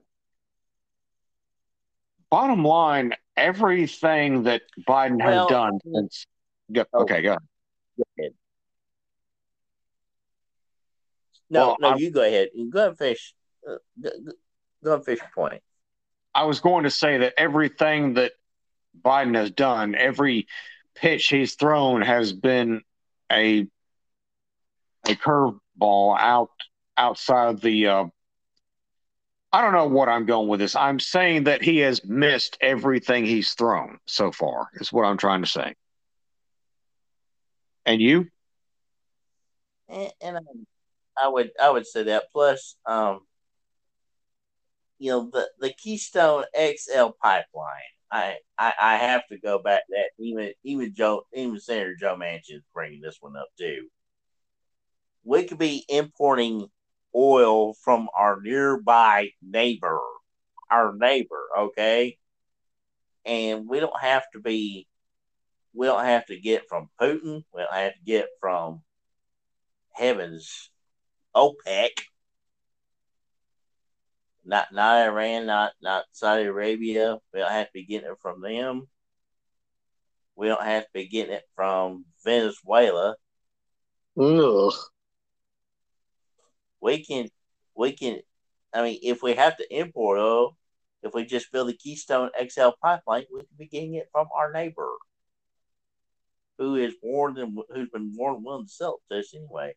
bottom 2.36 2.66
line, 2.66 3.14
everything 3.38 4.44
that 4.44 4.64
Biden 4.88 5.24
well, 5.24 5.44
has 5.44 5.48
done 5.48 5.80
since. 5.94 6.28
Go, 6.72 6.84
oh, 6.94 7.04
okay, 7.04 7.22
go 7.22 7.30
ahead. 7.30 7.40
Go 7.98 8.04
ahead. 8.20 8.32
No, 11.50 11.60
well, 11.60 11.78
no, 11.80 11.90
I'm, 11.92 12.00
you 12.00 12.12
go 12.12 12.24
ahead. 12.24 12.50
Go 12.70 12.90
and 12.90 12.98
fish. 12.98 13.34
Uh, 13.68 13.76
go, 14.02 14.10
go 14.84 14.94
and 14.96 15.06
fish 15.06 15.20
point. 15.34 15.62
I 16.34 16.44
was 16.44 16.60
going 16.60 16.84
to 16.84 16.92
say 16.92 17.20
that 17.20 17.34
everything 17.38 18.16
that 18.16 18.34
Biden 19.00 19.36
has 19.36 19.52
done, 19.52 19.96
every 19.96 20.48
pitch 20.96 21.28
he's 21.28 21.56
thrown 21.56 22.02
has 22.02 22.34
been 22.34 22.82
a 23.32 23.68
a 25.08 25.16
curveball 25.16 26.18
out 26.18 26.50
outside 26.98 27.62
the 27.62 27.88
uh, 27.88 28.06
I 29.56 29.62
don't 29.62 29.74
know 29.74 29.88
what 29.88 30.10
I'm 30.10 30.26
going 30.26 30.50
with 30.50 30.60
this. 30.60 30.76
I'm 30.76 31.00
saying 31.00 31.46
that 31.46 31.62
he 31.62 31.78
has 31.78 32.04
missed 32.04 32.58
everything 32.60 33.26
he's 33.26 33.54
thrown 33.54 34.00
so 34.06 34.32
far, 34.32 34.68
is 34.74 34.92
what 34.92 35.06
I'm 35.06 35.18
trying 35.18 35.44
to 35.44 35.50
say. 35.50 35.76
And 37.86 38.02
you? 38.02 38.28
And, 39.88 40.12
and 40.22 40.38
um, 40.38 40.68
I 41.18 41.28
would 41.30 41.52
I 41.62 41.70
would 41.70 41.88
say 41.88 42.04
that. 42.04 42.24
Plus, 42.34 42.76
um, 42.86 43.22
you 44.98 45.12
know, 45.12 45.30
the, 45.32 45.48
the 45.60 45.74
Keystone 45.74 46.44
XL 46.54 47.12
pipeline. 47.22 47.95
I, 48.12 48.38
I 48.58 48.74
I 48.80 48.96
have 48.98 49.28
to 49.28 49.40
go 49.40 49.60
back 49.60 49.84
that. 49.90 50.10
Even 50.20 50.52
even 50.64 50.94
Joe, 50.94 51.24
even 51.34 51.60
Senator 51.60 51.96
Joe 51.96 52.16
Manchin 52.16 52.58
is 52.58 52.64
bringing 52.74 53.02
this 53.02 53.18
one 53.20 53.36
up 53.36 53.48
too. 53.58 53.88
We 55.24 55.46
could 55.46 55.58
be 55.58 55.84
importing 55.90 56.70
oil 57.16 57.74
from 57.74 58.10
our 58.16 58.40
nearby 58.42 59.30
neighbor, 59.42 60.00
our 60.70 60.94
neighbor, 60.96 61.42
okay? 61.58 62.18
And 63.26 63.68
we 63.68 63.80
don't 63.80 64.00
have 64.00 64.24
to 64.34 64.40
be, 64.40 64.88
we 65.74 65.88
don't 65.88 66.06
have 66.06 66.26
to 66.28 66.40
get 66.40 66.68
from 66.68 66.90
Putin, 67.02 67.44
we 67.54 67.62
don't 67.62 67.74
have 67.74 67.94
to 67.94 68.04
get 68.06 68.28
from 68.40 68.82
heavens, 69.94 70.70
OPEC, 71.36 71.92
not 74.46 74.72
not 74.72 75.08
Iran, 75.08 75.46
not 75.46 75.74
not 75.82 76.06
Saudi 76.12 76.44
Arabia. 76.44 77.18
We 77.34 77.40
don't 77.40 77.52
have 77.52 77.68
to 77.68 77.74
be 77.74 77.86
getting 77.86 78.10
it 78.10 78.18
from 78.22 78.42
them. 78.42 78.88
We 80.36 80.48
don't 80.48 80.64
have 80.64 80.84
to 80.84 80.90
be 80.94 81.08
getting 81.08 81.34
it 81.34 81.44
from 81.56 82.06
Venezuela. 82.24 83.16
Ugh. 84.20 84.74
We 86.82 87.04
can, 87.04 87.30
we 87.76 87.94
can. 87.94 88.20
I 88.74 88.84
mean, 88.84 89.00
if 89.02 89.24
we 89.24 89.34
have 89.34 89.58
to 89.58 89.76
import 89.76 90.20
oil, 90.20 90.58
if 91.02 91.14
we 91.14 91.26
just 91.26 91.52
build 91.52 91.70
the 91.70 91.74
Keystone 91.74 92.30
XL 92.38 92.70
pipeline, 92.82 93.26
we 93.34 93.40
can 93.40 93.48
be 93.58 93.68
getting 93.68 93.96
it 93.96 94.10
from 94.12 94.28
our 94.36 94.52
neighbor, 94.52 94.90
who 96.58 96.76
is 96.76 96.94
more 97.04 97.34
than 97.34 97.56
who's 97.70 97.90
been 97.90 98.14
more 98.16 98.34
than 98.34 98.44
willing 98.44 98.66
to 98.66 98.72
sell 98.72 99.00
it 99.10 99.14
to 99.14 99.20
us 99.20 99.34
anyway, 99.34 99.74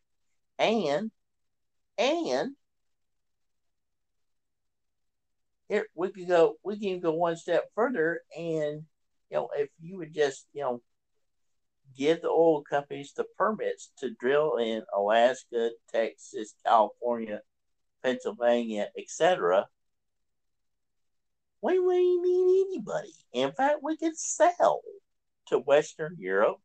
and 0.57 1.11
and 1.97 2.55
here 5.69 5.87
we 5.95 6.11
could 6.11 6.27
go. 6.27 6.55
We 6.63 6.79
can 6.79 6.99
go 6.99 7.11
one 7.11 7.37
step 7.37 7.65
further, 7.75 8.21
and 8.37 8.83
you 9.29 9.37
know, 9.37 9.49
if 9.55 9.69
you 9.81 9.97
would 9.97 10.13
just 10.13 10.45
you 10.53 10.61
know 10.61 10.81
give 11.97 12.21
the 12.21 12.29
oil 12.29 12.63
companies 12.63 13.13
the 13.15 13.25
permits 13.37 13.91
to 13.99 14.13
drill 14.19 14.57
in 14.57 14.83
Alaska, 14.95 15.71
Texas, 15.91 16.53
California, 16.65 17.41
Pennsylvania, 18.03 18.87
etc 18.97 19.67
we 21.61 21.79
wouldn't 21.79 22.23
need 22.23 22.65
anybody. 22.67 23.13
In 23.33 23.51
fact, 23.51 23.79
we 23.83 23.97
could 23.97 24.17
sell 24.17 24.81
to 25.47 25.59
Western 25.59 26.15
Europe. 26.17 26.59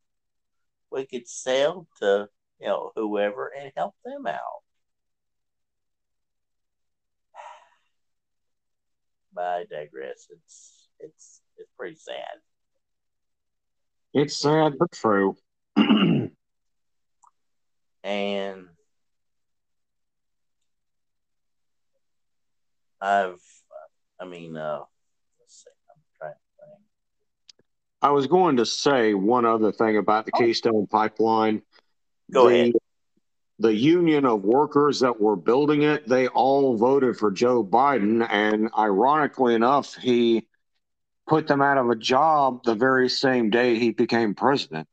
We 0.90 1.06
could 1.06 1.28
sell 1.28 1.88
to 2.00 2.28
you 2.60 2.68
know 2.68 2.92
whoever 2.94 3.52
and 3.58 3.72
help 3.76 3.94
them 4.04 4.26
out. 4.26 4.62
But 9.34 9.44
I 9.44 9.64
digress. 9.64 10.28
It's 10.30 10.88
it's 11.00 11.40
it's 11.56 11.70
pretty 11.76 11.96
sad. 11.96 12.40
It's 14.12 14.36
sad 14.36 14.74
but 14.78 14.92
true. 14.92 15.36
and 15.76 16.30
I've 23.00 23.40
I 24.20 24.24
mean, 24.26 24.56
uh, 24.56 24.80
let's 25.40 25.64
see. 25.64 25.70
I'm 25.90 26.00
trying 26.16 26.32
to 26.32 26.38
think. 26.58 26.80
I 28.02 28.10
was 28.10 28.26
going 28.26 28.56
to 28.56 28.66
say 28.66 29.14
one 29.14 29.44
other 29.44 29.72
thing 29.72 29.96
about 29.96 30.26
the 30.26 30.32
oh. 30.34 30.38
Keystone 30.38 30.86
Pipeline. 30.86 31.62
Go 32.32 32.48
the, 32.48 32.54
ahead. 32.54 32.72
The 33.58 33.74
union 33.74 34.24
of 34.26 34.42
workers 34.42 35.00
that 35.00 35.20
were 35.20 35.36
building 35.36 35.82
it, 35.82 36.08
they 36.08 36.26
all 36.28 36.76
voted 36.76 37.16
for 37.16 37.30
Joe 37.30 37.64
Biden. 37.64 38.26
And 38.28 38.70
ironically 38.76 39.54
enough, 39.54 39.94
he 39.94 40.48
put 41.26 41.46
them 41.46 41.62
out 41.62 41.78
of 41.78 41.88
a 41.88 41.96
job 41.96 42.64
the 42.64 42.74
very 42.74 43.08
same 43.08 43.50
day 43.50 43.78
he 43.78 43.92
became 43.92 44.34
president. 44.34 44.88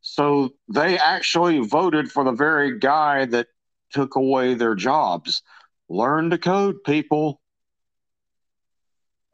So 0.00 0.50
they 0.72 0.98
actually 0.98 1.58
voted 1.60 2.10
for 2.12 2.24
the 2.24 2.32
very 2.32 2.78
guy 2.78 3.24
that 3.26 3.48
took 3.90 4.16
away 4.16 4.54
their 4.54 4.74
jobs. 4.74 5.42
Learn 5.88 6.30
to 6.30 6.38
code, 6.38 6.84
people. 6.84 7.40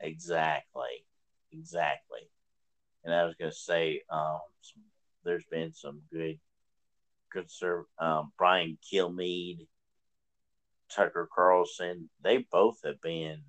Exactly. 0.00 1.04
Exactly. 1.52 2.20
And 3.04 3.12
I 3.12 3.24
was 3.24 3.34
going 3.34 3.50
to 3.50 3.56
say, 3.56 4.02
um, 4.10 4.38
there's 5.24 5.44
been 5.44 5.72
some 5.72 6.00
good 6.12 6.38
conserv 7.34 7.84
um, 7.98 8.32
Brian 8.38 8.78
Kilmeade, 8.92 9.66
Tucker 10.90 11.28
Carlson. 11.34 12.08
They 12.22 12.38
both 12.50 12.78
have 12.84 13.00
been. 13.00 13.42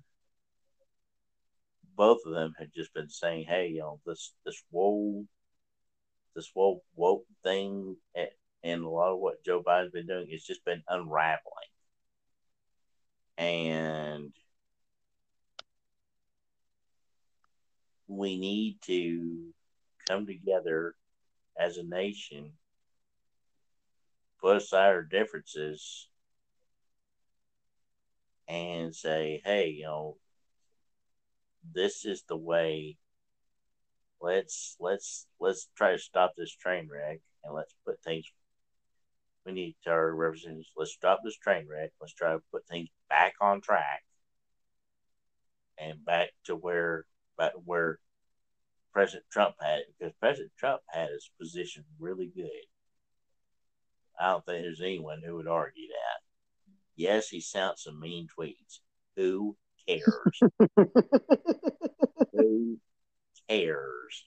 Both 1.94 2.20
of 2.26 2.34
them 2.34 2.52
have 2.58 2.72
just 2.72 2.92
been 2.92 3.08
saying, 3.08 3.46
"Hey, 3.48 3.68
you 3.68 3.80
know, 3.80 4.00
this 4.04 4.34
this 4.44 4.62
whole 4.72 5.26
this 6.34 6.50
whole 6.52 6.84
woke 6.94 7.26
thing, 7.42 7.96
and 8.62 8.82
a 8.82 8.88
lot 8.88 9.12
of 9.12 9.18
what 9.18 9.44
Joe 9.44 9.62
Biden's 9.62 9.92
been 9.92 10.06
doing, 10.06 10.28
has 10.30 10.42
just 10.42 10.64
been 10.64 10.82
unraveling." 10.88 11.40
And 13.38 14.32
we 18.08 18.38
need 18.38 18.78
to 18.82 19.52
come 20.08 20.26
together 20.26 20.94
as 21.58 21.76
a 21.76 21.82
nation, 21.82 22.52
put 24.40 24.56
aside 24.56 24.88
our 24.88 25.02
differences, 25.02 26.08
and 28.48 28.94
say, 28.94 29.42
hey, 29.44 29.70
you 29.70 29.84
know, 29.84 30.16
this 31.74 32.04
is 32.04 32.22
the 32.28 32.36
way. 32.36 32.96
Let's 34.20 34.76
let's 34.80 35.26
let's 35.40 35.68
try 35.76 35.92
to 35.92 35.98
stop 35.98 36.32
this 36.36 36.54
train 36.54 36.88
wreck 36.90 37.20
and 37.44 37.54
let's 37.54 37.74
put 37.84 38.02
things. 38.02 38.24
We 39.44 39.52
need 39.52 39.76
to 39.84 39.90
our 39.90 40.14
representatives. 40.14 40.72
Let's 40.76 40.92
stop 40.92 41.20
this 41.22 41.36
train 41.36 41.66
wreck. 41.70 41.90
Let's 42.00 42.14
try 42.14 42.32
to 42.32 42.42
put 42.50 42.66
things 42.66 42.88
back 43.08 43.34
on 43.40 43.60
track 43.60 44.02
and 45.78 46.04
back 46.04 46.30
to 46.44 46.56
where 46.56 47.04
but 47.36 47.52
where 47.64 47.98
President 48.92 49.24
Trump 49.30 49.56
had 49.60 49.80
it, 49.80 49.86
because 49.98 50.14
President 50.18 50.52
Trump 50.58 50.80
had 50.88 51.10
his 51.10 51.30
position 51.38 51.84
really 51.98 52.32
good. 52.34 52.64
I 54.18 54.30
don't 54.30 54.44
think 54.44 54.62
there's 54.62 54.80
anyone 54.80 55.22
who 55.24 55.36
would 55.36 55.48
argue 55.48 55.88
that. 55.88 56.20
Yes, 56.96 57.28
he 57.28 57.40
sent 57.40 57.78
some 57.78 58.00
mean 58.00 58.26
tweets. 58.38 58.80
Who 59.16 59.56
cares? 59.86 60.40
Who 62.32 62.78
cares? 63.48 64.24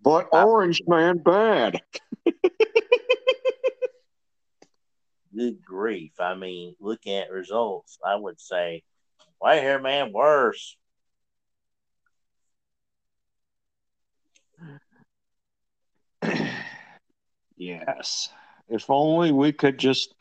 But 0.00 0.28
Orange 0.32 0.82
Man 0.86 1.18
bad. 1.18 1.80
Good 5.36 5.64
grief. 5.64 6.12
I 6.20 6.34
mean, 6.34 6.76
looking 6.78 7.16
at 7.16 7.30
results, 7.30 7.98
I 8.06 8.14
would 8.14 8.40
say 8.40 8.84
white 9.38 9.62
hair 9.62 9.80
man 9.80 10.12
worse. 10.12 10.76
yes. 17.56 18.28
If 18.68 18.90
only 18.90 19.32
we 19.32 19.52
could 19.52 19.78
just 19.78 20.14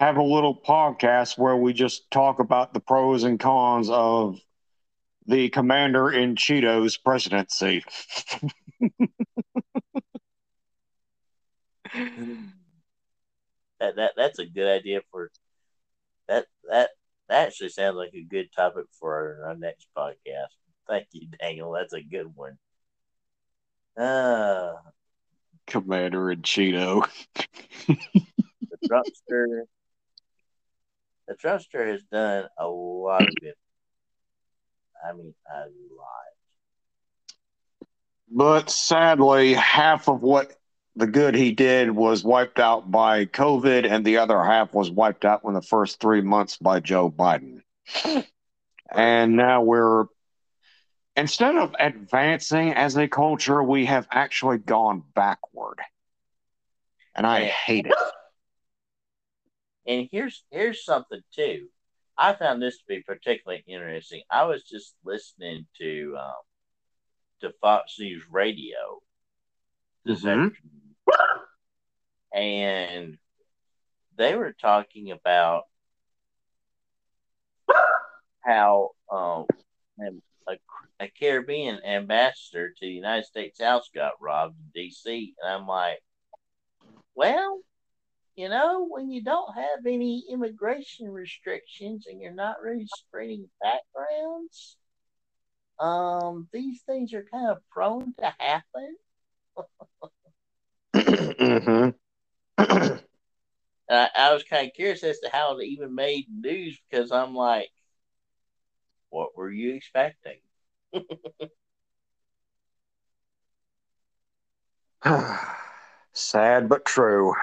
have 0.00 0.16
a 0.16 0.22
little 0.22 0.54
podcast 0.54 1.38
where 1.38 1.56
we 1.56 1.72
just 1.72 2.10
talk 2.10 2.38
about 2.38 2.72
the 2.72 2.80
pros 2.80 3.24
and 3.24 3.38
cons 3.38 3.90
of 3.90 4.38
the 5.26 5.48
commander 5.50 6.10
in 6.10 6.34
Cheetos 6.36 7.02
presidency. 7.02 7.84
that, 13.80 13.96
that 13.96 14.12
that's 14.16 14.38
a 14.38 14.46
good 14.46 14.68
idea 14.68 15.00
for 15.10 15.30
that 16.28 16.46
that 16.68 16.90
that 17.28 17.46
actually 17.48 17.68
sounds 17.70 17.96
like 17.96 18.12
a 18.14 18.22
good 18.22 18.48
topic 18.54 18.86
for 18.98 19.14
our, 19.14 19.48
our 19.50 19.56
next 19.56 19.88
podcast. 19.96 20.54
Thank 20.88 21.08
you, 21.12 21.28
Daniel. 21.40 21.72
That's 21.72 21.92
a 21.92 22.02
good 22.02 22.34
one. 22.34 22.58
Uh, 23.96 24.74
Commander 25.68 26.30
and 26.30 26.42
Cheeto. 26.42 27.06
the 27.86 27.96
Trumpster. 28.88 29.62
The 31.28 31.34
Trumpster 31.34 31.86
has 31.86 32.02
done 32.10 32.48
a 32.58 32.66
lot 32.66 33.22
of 33.22 33.34
good. 33.40 33.54
I 35.06 35.12
mean, 35.12 35.34
a 35.48 35.60
lot. 35.60 36.28
But 38.30 38.70
sadly, 38.70 39.54
half 39.54 40.08
of 40.08 40.22
what 40.22 40.52
the 40.96 41.06
good 41.06 41.34
he 41.34 41.52
did 41.52 41.90
was 41.90 42.24
wiped 42.24 42.58
out 42.58 42.90
by 42.90 43.26
COVID, 43.26 43.88
and 43.88 44.04
the 44.04 44.18
other 44.18 44.42
half 44.42 44.74
was 44.74 44.90
wiped 44.90 45.24
out 45.24 45.42
in 45.44 45.54
the 45.54 45.62
first 45.62 46.00
three 46.00 46.20
months 46.20 46.56
by 46.56 46.80
Joe 46.80 47.10
Biden. 47.10 47.62
And 48.90 49.36
now 49.36 49.62
we're 49.62 50.06
instead 51.18 51.56
of 51.56 51.74
advancing 51.78 52.72
as 52.72 52.96
a 52.96 53.08
culture, 53.08 53.62
we 53.62 53.86
have 53.86 54.06
actually 54.10 54.58
gone 54.58 55.02
backward. 55.14 55.80
And 57.14 57.26
I 57.26 57.44
hate 57.44 57.86
it. 57.86 57.94
And 59.86 60.06
here's 60.12 60.44
here's 60.50 60.84
something 60.84 61.22
too. 61.34 61.68
I 62.18 62.34
found 62.34 62.60
this 62.60 62.76
to 62.76 62.84
be 62.86 63.00
particularly 63.00 63.64
interesting. 63.66 64.20
I 64.30 64.44
was 64.44 64.62
just 64.62 64.94
listening 65.02 65.66
to 65.80 66.14
um, 66.20 66.34
to 67.40 67.54
Fox 67.62 67.94
News 67.98 68.22
Radio 68.30 69.00
this 70.04 70.24
mm-hmm. 70.24 70.48
afternoon, 70.48 70.54
and 72.34 73.18
they 74.18 74.36
were 74.36 74.52
talking 74.52 75.10
about 75.10 75.62
how 78.44 78.90
um, 79.10 79.46
a 81.00 81.08
Caribbean 81.08 81.84
ambassador 81.84 82.70
to 82.70 82.76
the 82.80 82.88
United 82.88 83.24
States 83.24 83.60
House 83.60 83.88
got 83.94 84.20
robbed 84.20 84.56
in 84.58 84.70
D.C. 84.74 85.34
And 85.40 85.52
I'm 85.52 85.66
like, 85.66 85.98
well, 87.14 87.60
you 88.36 88.48
know, 88.48 88.86
when 88.88 89.10
you 89.10 89.22
don't 89.22 89.54
have 89.54 89.86
any 89.86 90.24
immigration 90.30 91.08
restrictions 91.08 92.06
and 92.06 92.20
you're 92.20 92.32
not 92.32 92.62
really 92.62 92.86
spreading 92.86 93.48
backgrounds, 93.60 94.76
um, 95.80 96.48
these 96.52 96.82
things 96.82 97.12
are 97.14 97.26
kind 97.32 97.50
of 97.50 97.58
prone 97.70 98.14
to 98.18 98.34
happen. 98.38 98.96
mm-hmm. 100.94 101.90
I, 103.90 104.08
I 104.16 104.34
was 104.34 104.44
kind 104.44 104.66
of 104.66 104.74
curious 104.74 105.02
as 105.02 105.18
to 105.20 105.30
how 105.32 105.58
it 105.58 105.64
even 105.64 105.94
made 105.94 106.26
news 106.30 106.78
because 106.88 107.10
I'm 107.10 107.34
like, 107.34 107.70
what 109.10 109.36
were 109.36 109.50
you 109.50 109.74
expecting? 109.74 110.38
Sad 116.12 116.68
but 116.68 116.84
true. 116.84 117.34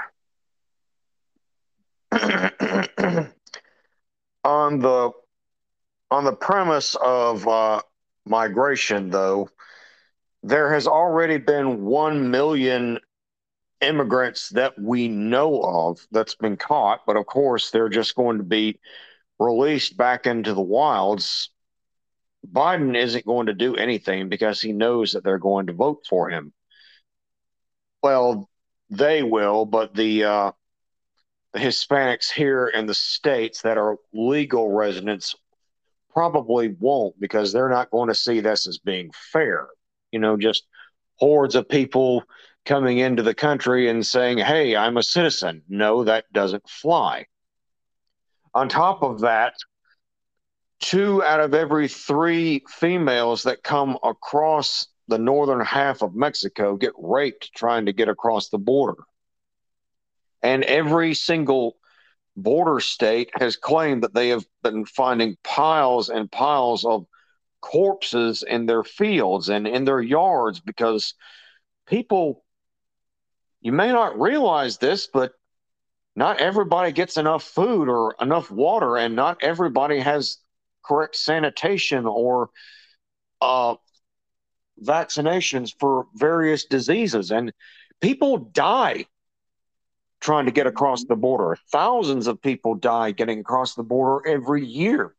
on 2.13 3.31
the 4.79 5.11
on 6.11 6.23
the 6.23 6.33
premise 6.33 6.95
of 7.01 7.47
uh, 7.47 7.81
migration, 8.25 9.09
though, 9.09 9.49
there 10.43 10.73
has 10.73 10.87
already 10.87 11.37
been 11.37 11.83
one 11.83 12.31
million 12.31 12.99
immigrants 13.81 14.49
that 14.49 14.73
we 14.79 15.07
know 15.07 15.61
of 15.61 16.05
that's 16.11 16.35
been 16.35 16.57
caught, 16.57 17.01
but 17.05 17.17
of 17.17 17.25
course 17.25 17.71
they're 17.71 17.89
just 17.89 18.15
going 18.15 18.37
to 18.37 18.43
be 18.43 18.79
released 19.39 19.97
back 19.97 20.27
into 20.27 20.53
the 20.53 20.61
wilds. 20.61 21.49
Biden 22.45 22.95
isn't 22.95 23.25
going 23.25 23.47
to 23.47 23.53
do 23.53 23.75
anything 23.75 24.29
because 24.29 24.61
he 24.61 24.71
knows 24.71 25.11
that 25.11 25.23
they're 25.23 25.37
going 25.37 25.67
to 25.67 25.73
vote 25.73 26.05
for 26.07 26.29
him. 26.29 26.53
Well, 28.01 28.49
they 28.89 29.23
will, 29.23 29.65
but 29.65 29.95
the 29.95 30.23
uh, 30.23 30.51
the 31.53 31.59
Hispanics 31.59 32.31
here 32.31 32.67
in 32.67 32.85
the 32.85 32.93
states 32.93 33.61
that 33.61 33.77
are 33.77 33.97
legal 34.13 34.69
residents 34.69 35.35
probably 36.13 36.75
won't 36.79 37.19
because 37.19 37.51
they're 37.51 37.69
not 37.69 37.91
going 37.91 38.09
to 38.09 38.15
see 38.15 38.39
this 38.39 38.67
as 38.67 38.77
being 38.77 39.11
fair. 39.31 39.67
You 40.11 40.19
know, 40.19 40.37
just 40.37 40.65
hordes 41.15 41.55
of 41.55 41.67
people 41.69 42.23
coming 42.65 42.97
into 42.97 43.23
the 43.23 43.33
country 43.33 43.89
and 43.89 44.05
saying, 44.05 44.39
hey, 44.39 44.75
I'm 44.75 44.97
a 44.97 45.03
citizen. 45.03 45.63
No, 45.69 46.03
that 46.03 46.25
doesn't 46.33 46.67
fly. 46.69 47.25
On 48.53 48.69
top 48.69 49.03
of 49.03 49.21
that, 49.21 49.53
two 50.79 51.23
out 51.23 51.39
of 51.39 51.53
every 51.53 51.87
three 51.87 52.63
females 52.67 53.43
that 53.43 53.63
come 53.63 53.97
across 54.03 54.87
the 55.07 55.17
northern 55.17 55.63
half 55.63 56.01
of 56.01 56.15
Mexico 56.15 56.75
get 56.75 56.93
raped 56.97 57.51
trying 57.55 57.85
to 57.85 57.93
get 57.93 58.09
across 58.09 58.49
the 58.49 58.57
border. 58.57 59.03
And 60.41 60.63
every 60.63 61.13
single 61.13 61.77
border 62.35 62.79
state 62.79 63.31
has 63.35 63.55
claimed 63.55 64.03
that 64.03 64.13
they 64.13 64.29
have 64.29 64.45
been 64.63 64.85
finding 64.85 65.37
piles 65.43 66.09
and 66.09 66.31
piles 66.31 66.85
of 66.85 67.05
corpses 67.61 68.43
in 68.43 68.65
their 68.65 68.83
fields 68.83 69.49
and 69.49 69.67
in 69.67 69.85
their 69.85 70.01
yards 70.01 70.59
because 70.59 71.13
people 71.87 72.43
you 73.61 73.71
may 73.71 73.91
not 73.91 74.19
realize 74.19 74.77
this, 74.77 75.07
but 75.11 75.31
not 76.15 76.39
everybody 76.39 76.91
gets 76.91 77.17
enough 77.17 77.43
food 77.43 77.89
or 77.89 78.15
enough 78.21 78.51
water, 78.51 78.95
and 78.95 79.15
not 79.15 79.41
everybody 79.41 79.99
has 79.99 80.37
correct 80.85 81.15
sanitation 81.15 82.05
or 82.05 82.49
uh, 83.41 83.75
vaccinations 84.83 85.73
for 85.79 86.07
various 86.15 86.65
diseases. 86.65 87.31
And 87.31 87.53
people 88.01 88.37
die 88.37 89.05
trying 90.21 90.45
to 90.45 90.51
get 90.51 90.67
across 90.67 91.03
the 91.05 91.15
border. 91.15 91.57
Thousands 91.71 92.27
of 92.27 92.41
people 92.41 92.75
die 92.75 93.11
getting 93.11 93.39
across 93.39 93.75
the 93.75 93.83
border 93.83 94.27
every 94.27 94.65
year. 94.65 95.13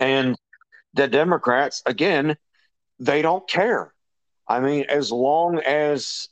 And 0.00 0.36
the 0.94 1.06
Democrats, 1.06 1.82
again, 1.86 2.36
they 2.98 3.22
don't 3.22 3.48
care. 3.48 3.92
I 4.48 4.60
mean, 4.60 4.86
as 4.88 5.12
long 5.12 5.58
as 5.60 6.28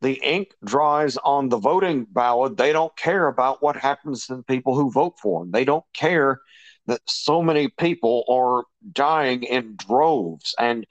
the 0.00 0.14
ink 0.22 0.54
dries 0.64 1.16
on 1.16 1.48
the 1.48 1.58
voting 1.58 2.06
ballot, 2.10 2.56
they 2.56 2.72
don't 2.72 2.94
care 2.96 3.28
about 3.28 3.62
what 3.62 3.76
happens 3.76 4.26
to 4.26 4.36
the 4.36 4.42
people 4.42 4.74
who 4.74 4.90
vote 4.90 5.18
for 5.20 5.42
them. 5.42 5.50
They 5.50 5.64
don't 5.64 5.84
care 5.94 6.40
that 6.86 7.00
so 7.06 7.42
many 7.42 7.68
people 7.68 8.24
are 8.28 8.64
dying 8.92 9.42
in 9.42 9.76
droves. 9.76 10.54
And 10.58 10.86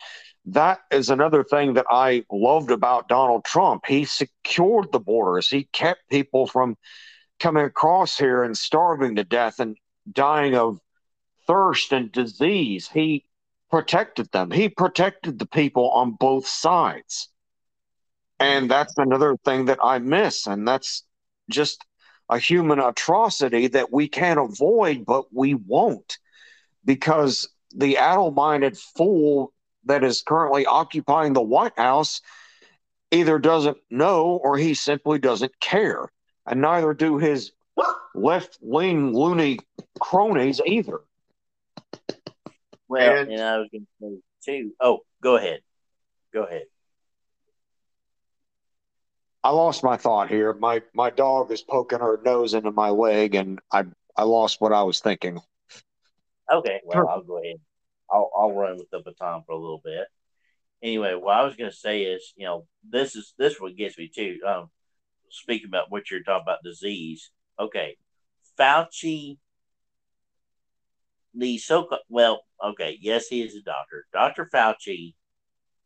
that 0.46 0.80
is 0.92 1.10
another 1.10 1.44
thing 1.44 1.74
that 1.74 1.88
I 1.90 2.24
loved 2.32 2.72
about 2.72 3.08
Donald 3.08 3.46
Trump. 3.46 3.86
He 3.88 4.06
secured 4.06 4.92
the 4.92 5.00
borders, 5.00 5.48
he 5.48 5.68
kept 5.72 6.10
people 6.10 6.48
from 6.48 6.76
coming 7.40 7.66
across 7.66 8.18
here 8.18 8.44
and 8.44 8.58
starving 8.58 9.16
to 9.16 9.24
death 9.24 9.60
and 9.60 9.78
dying 10.12 10.56
of 10.56 10.80
thirst 11.48 11.92
and 11.92 12.12
disease. 12.12 12.88
He 12.88 13.26
protected 13.72 14.32
them, 14.32 14.52
he 14.52 14.70
protected 14.70 15.40
the 15.40 15.48
people 15.48 15.90
on 15.92 16.12
both 16.12 16.48
sides. 16.48 17.30
And 18.40 18.70
that's 18.70 18.98
another 18.98 19.38
thing 19.46 19.66
that 19.66 19.80
I 19.82 20.00
miss. 20.00 20.46
And 20.46 20.68
that's 20.68 21.04
just 21.50 21.84
a 22.30 22.38
human 22.38 22.80
atrocity 22.80 23.68
that 23.68 23.92
we 23.92 24.08
can't 24.08 24.40
avoid, 24.40 25.06
but 25.06 25.26
we 25.34 25.54
won't. 25.54 26.18
Because 26.84 27.50
the 27.76 27.98
addle 27.98 28.32
minded 28.32 28.78
fool 28.78 29.52
that 29.86 30.04
is 30.04 30.22
currently 30.22 30.66
occupying 30.66 31.34
the 31.34 31.42
White 31.42 31.78
House 31.78 32.22
either 33.12 33.40
doesn't 33.40 33.78
know 33.90 34.40
or 34.44 34.58
he 34.58 34.74
simply 34.74 35.20
doesn't 35.20 35.60
care. 35.60 36.12
And 36.46 36.62
neither 36.62 36.94
do 36.94 37.18
his 37.18 37.52
left 38.14 38.58
wing 38.62 39.14
loony 39.14 39.60
cronies 40.00 40.62
either. 40.66 41.02
Well, 42.88 43.18
and, 43.18 43.32
and 43.32 43.42
I 43.42 43.58
was 43.58 43.70
going 43.72 43.88
to 44.02 44.22
say 44.40 44.62
too. 44.62 44.72
Oh, 44.80 45.00
go 45.22 45.38
ahead. 45.38 45.62
Go 46.34 46.44
ahead. 46.44 46.66
I 49.46 49.50
lost 49.50 49.84
my 49.84 49.96
thought 49.96 50.28
here. 50.28 50.54
My 50.54 50.82
my 50.96 51.12
dog 51.12 51.52
is 51.52 51.62
poking 51.62 52.00
her 52.00 52.20
nose 52.26 52.56
into 52.56 52.72
my 52.72 52.90
leg, 52.90 53.36
and 53.36 53.60
I 53.72 53.84
I 54.18 54.24
lost 54.24 54.60
what 54.60 54.74
I 54.74 54.82
was 54.82 55.02
thinking. 55.02 55.40
Okay, 56.52 56.82
well 56.84 57.08
I'll 57.08 57.22
go 57.22 57.38
ahead. 57.38 57.58
I'll 58.10 58.32
I'll 58.36 58.54
run 58.54 58.78
with 58.78 58.90
the 58.90 59.02
baton 59.02 59.44
for 59.46 59.52
a 59.52 59.60
little 59.60 59.82
bit. 59.86 60.08
Anyway, 60.82 61.14
what 61.14 61.36
I 61.38 61.44
was 61.44 61.56
going 61.56 61.70
to 61.70 61.78
say 61.78 62.06
is, 62.06 62.34
you 62.36 62.48
know, 62.48 62.66
this 62.90 63.16
is 63.16 63.36
this 63.38 63.62
what 63.62 63.76
gets 63.76 64.00
me 64.00 64.10
too. 64.14 64.40
Um, 64.48 64.72
speaking 65.30 65.68
about 65.68 65.92
what 65.92 66.10
you're 66.10 66.24
talking 66.24 66.46
about, 66.48 66.64
disease. 66.64 67.30
Okay, 67.60 67.98
Fauci, 68.60 69.38
the 71.36 71.60
so 71.60 71.88
well, 72.10 72.42
okay, 72.64 72.98
yes, 73.00 73.28
he 73.28 73.44
is 73.44 73.56
a 73.56 73.62
doctor. 73.62 74.08
Doctor 74.12 74.50
Fauci. 74.52 75.14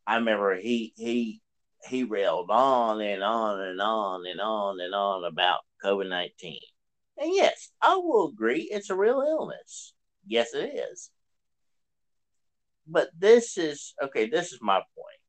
I 0.08 0.16
remember 0.16 0.56
he 0.56 0.94
he 0.96 1.42
he 1.88 2.04
railed 2.04 2.50
on 2.50 3.02
and 3.02 3.24
on 3.24 3.62
and 3.62 3.82
on 3.82 4.26
and 4.26 4.42
on 4.42 4.80
and 4.80 4.94
on 4.94 5.24
about 5.24 5.62
COVID 5.84 6.10
19. 6.10 6.60
And 7.18 7.34
yes, 7.34 7.70
I 7.82 7.96
will 7.96 8.30
agree, 8.30 8.70
it's 8.72 8.90
a 8.90 8.96
real 8.96 9.22
illness. 9.22 9.94
Yes, 10.26 10.54
it 10.54 10.74
is. 10.92 11.10
But 12.88 13.10
this 13.18 13.58
is 13.58 13.94
okay, 14.02 14.30
this 14.30 14.52
is 14.52 14.60
my 14.62 14.78
point. 14.78 15.20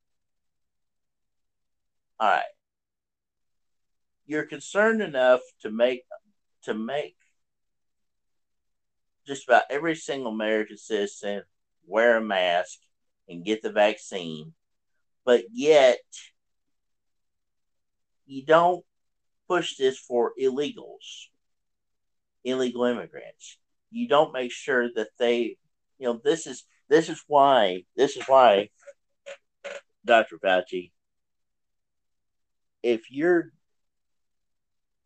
All 2.19 2.29
right. 2.29 2.43
You're 4.27 4.47
concerned 4.47 5.03
enough 5.03 5.41
to 5.63 5.71
make 5.71 6.05
to 6.65 6.75
make 6.75 7.17
just 9.27 9.49
about 9.49 9.63
every 9.71 9.95
single 9.95 10.33
American 10.33 10.77
citizen 10.77 11.43
wear 11.87 12.17
a 12.17 12.21
mask 12.21 12.79
and 13.29 13.45
get 13.45 13.63
the 13.63 13.73
vaccine, 13.73 14.53
but 15.25 15.45
yet 15.53 15.99
you 18.31 18.45
don't 18.45 18.85
push 19.49 19.77
this 19.77 19.99
for 19.99 20.33
illegals, 20.40 21.27
illegal 22.45 22.85
immigrants. 22.85 23.59
You 23.90 24.07
don't 24.07 24.33
make 24.33 24.53
sure 24.53 24.88
that 24.95 25.09
they, 25.19 25.57
you 25.99 26.07
know, 26.07 26.21
this 26.23 26.47
is 26.47 26.64
this 26.88 27.09
is 27.09 27.23
why 27.27 27.83
this 27.97 28.16
is 28.16 28.23
why, 28.29 28.69
Dr. 30.05 30.38
Fauci, 30.38 30.93
if 32.85 33.11
you're 33.11 33.51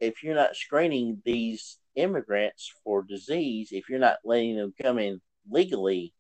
if 0.01 0.23
you're 0.23 0.35
not 0.35 0.55
screening 0.55 1.23
these 1.25 1.79
immigrants 1.95 2.71
for 2.85 3.03
disease, 3.03 3.71
if 3.73 3.89
you're 3.89 3.99
not 3.99 4.19
letting 4.23 4.57
them 4.57 4.75
come 4.83 4.99
in 4.99 5.23
legally, 5.51 6.13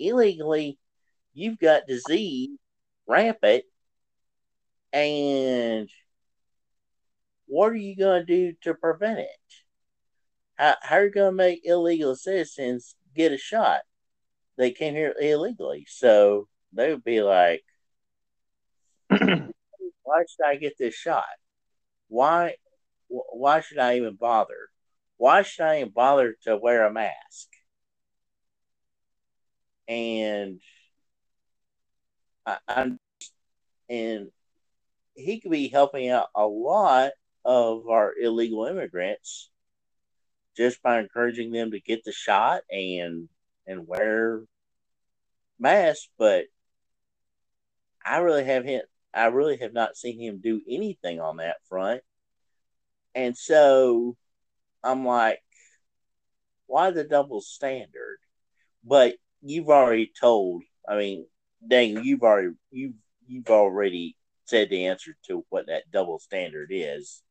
illegally, 0.00 0.78
you've 1.32 1.60
got 1.60 1.86
disease 1.86 2.50
rampant 3.06 3.64
and 4.94 5.90
what 7.46 7.72
are 7.72 7.76
you 7.76 7.96
going 7.96 8.24
to 8.24 8.26
do 8.26 8.56
to 8.62 8.74
prevent 8.74 9.18
it? 9.18 9.28
How, 10.54 10.76
how 10.80 10.96
are 10.96 11.06
you 11.06 11.10
going 11.10 11.32
to 11.32 11.36
make 11.36 11.62
illegal 11.64 12.14
citizens 12.14 12.94
get 13.14 13.32
a 13.32 13.36
shot? 13.36 13.80
They 14.56 14.70
came 14.70 14.94
here 14.94 15.14
illegally. 15.20 15.84
So 15.88 16.46
they 16.72 16.90
would 16.90 17.02
be 17.02 17.22
like, 17.22 17.64
why 19.08 19.18
should 19.18 20.46
I 20.46 20.56
get 20.56 20.78
this 20.78 20.94
shot? 20.94 21.24
Why, 22.06 22.54
why 23.08 23.60
should 23.60 23.78
I 23.78 23.96
even 23.96 24.14
bother? 24.14 24.68
Why 25.16 25.42
should 25.42 25.64
I 25.64 25.80
even 25.80 25.92
bother 25.92 26.36
to 26.44 26.56
wear 26.56 26.86
a 26.86 26.92
mask? 26.92 27.48
And 29.88 30.60
I, 32.46 32.58
I'm 32.68 32.98
and 33.88 34.30
he 35.14 35.40
could 35.40 35.50
be 35.50 35.68
helping 35.68 36.08
out 36.10 36.28
a 36.34 36.46
lot 36.46 37.12
of 37.44 37.88
our 37.88 38.12
illegal 38.20 38.66
immigrants 38.66 39.50
just 40.56 40.82
by 40.82 41.00
encouraging 41.00 41.52
them 41.52 41.72
to 41.72 41.80
get 41.80 42.04
the 42.04 42.12
shot 42.12 42.62
and 42.70 43.28
and 43.66 43.86
wear 43.86 44.42
masks. 45.58 46.08
But 46.18 46.46
I 48.04 48.18
really 48.18 48.44
have 48.44 48.64
him. 48.64 48.82
I 49.12 49.26
really 49.26 49.56
have 49.58 49.72
not 49.72 49.96
seen 49.96 50.20
him 50.20 50.40
do 50.42 50.60
anything 50.68 51.20
on 51.20 51.36
that 51.36 51.56
front, 51.68 52.02
and 53.14 53.36
so 53.36 54.16
I'm 54.82 55.06
like, 55.06 55.40
why 56.66 56.90
the 56.90 57.04
double 57.04 57.40
standard? 57.40 58.18
But 58.84 59.14
you've 59.42 59.68
already 59.68 60.10
told. 60.20 60.62
I 60.88 60.96
mean, 60.96 61.26
dang, 61.66 62.04
you've 62.04 62.22
already 62.22 62.50
you've 62.70 62.94
you've 63.26 63.48
already 63.48 64.16
said 64.44 64.70
the 64.70 64.86
answer 64.86 65.16
to 65.26 65.44
what 65.48 65.66
that 65.66 65.90
double 65.90 66.18
standard 66.18 66.70
is, 66.70 67.22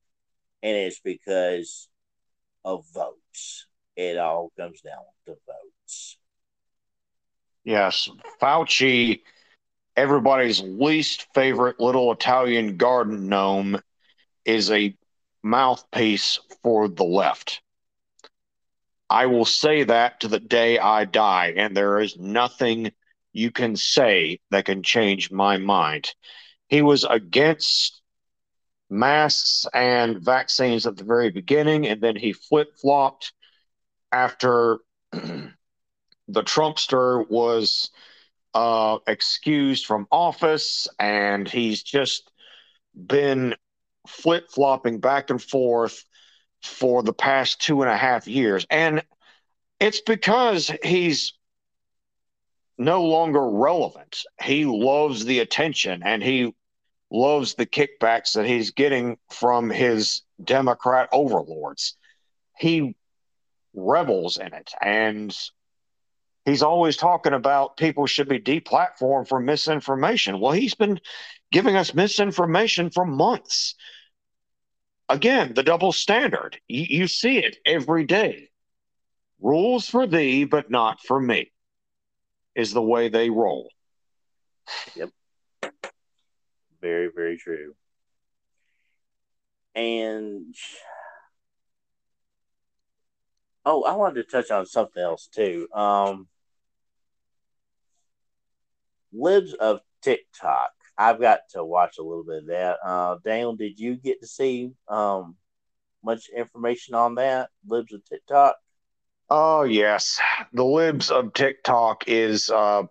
and 0.61 0.75
it's 0.75 0.99
because 0.99 1.89
of 2.65 2.85
votes. 2.93 3.67
It 3.95 4.17
all 4.17 4.51
comes 4.57 4.81
down 4.81 5.03
to 5.25 5.35
votes. 5.45 6.17
Yes, 7.63 8.09
Fauci, 8.41 9.21
everybody's 9.95 10.61
least 10.61 11.27
favorite 11.33 11.79
little 11.79 12.11
Italian 12.11 12.77
garden 12.77 13.29
gnome, 13.29 13.79
is 14.45 14.71
a 14.71 14.95
mouthpiece 15.43 16.39
for 16.63 16.87
the 16.87 17.03
left. 17.03 17.61
I 19.09 19.27
will 19.27 19.45
say 19.45 19.83
that 19.83 20.21
to 20.21 20.27
the 20.27 20.39
day 20.39 20.79
I 20.79 21.05
die, 21.05 21.53
and 21.55 21.77
there 21.77 21.99
is 21.99 22.17
nothing 22.17 22.91
you 23.31 23.51
can 23.51 23.75
say 23.75 24.39
that 24.49 24.65
can 24.65 24.83
change 24.83 25.31
my 25.31 25.57
mind. 25.57 26.13
He 26.73 26.81
was 26.81 27.03
against 27.03 28.01
masks 28.89 29.67
and 29.75 30.19
vaccines 30.19 30.87
at 30.87 30.97
the 30.97 31.03
very 31.03 31.29
beginning, 31.29 31.85
and 31.85 32.01
then 32.01 32.15
he 32.15 32.33
flip 32.33 32.79
flopped 32.81 33.31
after 34.11 34.79
the 35.11 35.53
Trumpster 36.27 37.29
was 37.29 37.91
uh, 38.55 38.97
excused 39.05 39.85
from 39.85 40.07
office, 40.11 40.87
and 40.97 41.47
he's 41.47 41.83
just 41.83 42.31
been 42.95 43.53
flip 44.07 44.49
flopping 44.49 44.99
back 44.99 45.29
and 45.29 45.43
forth 45.43 46.03
for 46.63 47.03
the 47.03 47.13
past 47.13 47.61
two 47.61 47.83
and 47.83 47.91
a 47.91 47.97
half 47.97 48.27
years. 48.27 48.65
And 48.71 49.03
it's 49.79 50.01
because 50.01 50.71
he's 50.83 51.33
no 52.79 53.03
longer 53.03 53.47
relevant. 53.47 54.23
He 54.41 54.65
loves 54.65 55.23
the 55.23 55.37
attention 55.37 56.01
and 56.03 56.23
he 56.23 56.51
loves 57.13 57.53
the 57.53 57.65
kickbacks 57.65 58.33
that 58.33 58.45
he's 58.45 58.71
getting 58.71 59.17
from 59.29 59.69
his 59.69 60.23
Democrat 60.43 61.07
overlords. 61.13 61.95
He 62.57 62.95
revels 63.75 64.37
in 64.37 64.53
it. 64.53 64.71
And 64.81 65.35
he's 66.43 66.63
always 66.63 66.97
talking 66.97 67.33
about 67.33 67.77
people 67.77 68.07
should 68.07 68.27
be 68.27 68.39
deplatformed 68.39 69.27
for 69.27 69.39
misinformation. 69.39 70.39
Well, 70.39 70.53
he's 70.53 70.75
been 70.75 70.99
giving 71.51 71.75
us 71.75 71.93
misinformation 71.93 72.89
for 72.89 73.05
months. 73.05 73.75
Again, 75.07 75.53
the 75.53 75.63
double 75.63 75.91
standard. 75.91 76.59
You, 76.67 76.85
you 76.89 77.07
see 77.07 77.37
it 77.37 77.57
every 77.65 78.05
day. 78.05 78.49
Rules 79.39 79.87
for 79.87 80.07
thee, 80.07 80.45
but 80.45 80.71
not 80.71 80.99
for 81.01 81.19
me, 81.19 81.51
is 82.55 82.73
the 82.73 82.81
way 82.81 83.09
they 83.09 83.29
roll. 83.29 83.69
Yep. 84.95 85.09
Very, 86.83 87.09
very 87.15 87.37
true. 87.37 87.75
And 89.73 90.53
oh, 93.65 93.83
I 93.83 93.95
wanted 93.95 94.15
to 94.15 94.23
touch 94.29 94.51
on 94.51 94.65
something 94.65 95.01
else 95.01 95.29
too. 95.33 95.69
Um, 95.73 96.27
Libs 99.13 99.53
of 99.53 99.79
TikTok. 100.01 100.71
I've 100.97 101.21
got 101.21 101.39
to 101.51 101.63
watch 101.63 101.99
a 101.99 102.03
little 102.03 102.25
bit 102.25 102.39
of 102.39 102.47
that. 102.47 102.77
Uh, 102.85 103.15
Daniel, 103.23 103.55
did 103.55 103.79
you 103.79 103.95
get 103.95 104.19
to 104.19 104.27
see 104.27 104.73
um, 104.89 105.37
much 106.03 106.27
information 106.35 106.95
on 106.95 107.15
that? 107.15 107.49
Libs 107.65 107.93
of 107.93 108.03
TikTok. 108.03 108.57
Oh 109.29 109.63
yes, 109.63 110.19
the 110.51 110.65
Libs 110.65 111.11
of 111.11 111.33
TikTok 111.33 112.09
is. 112.09 112.49
Uh, 112.49 112.83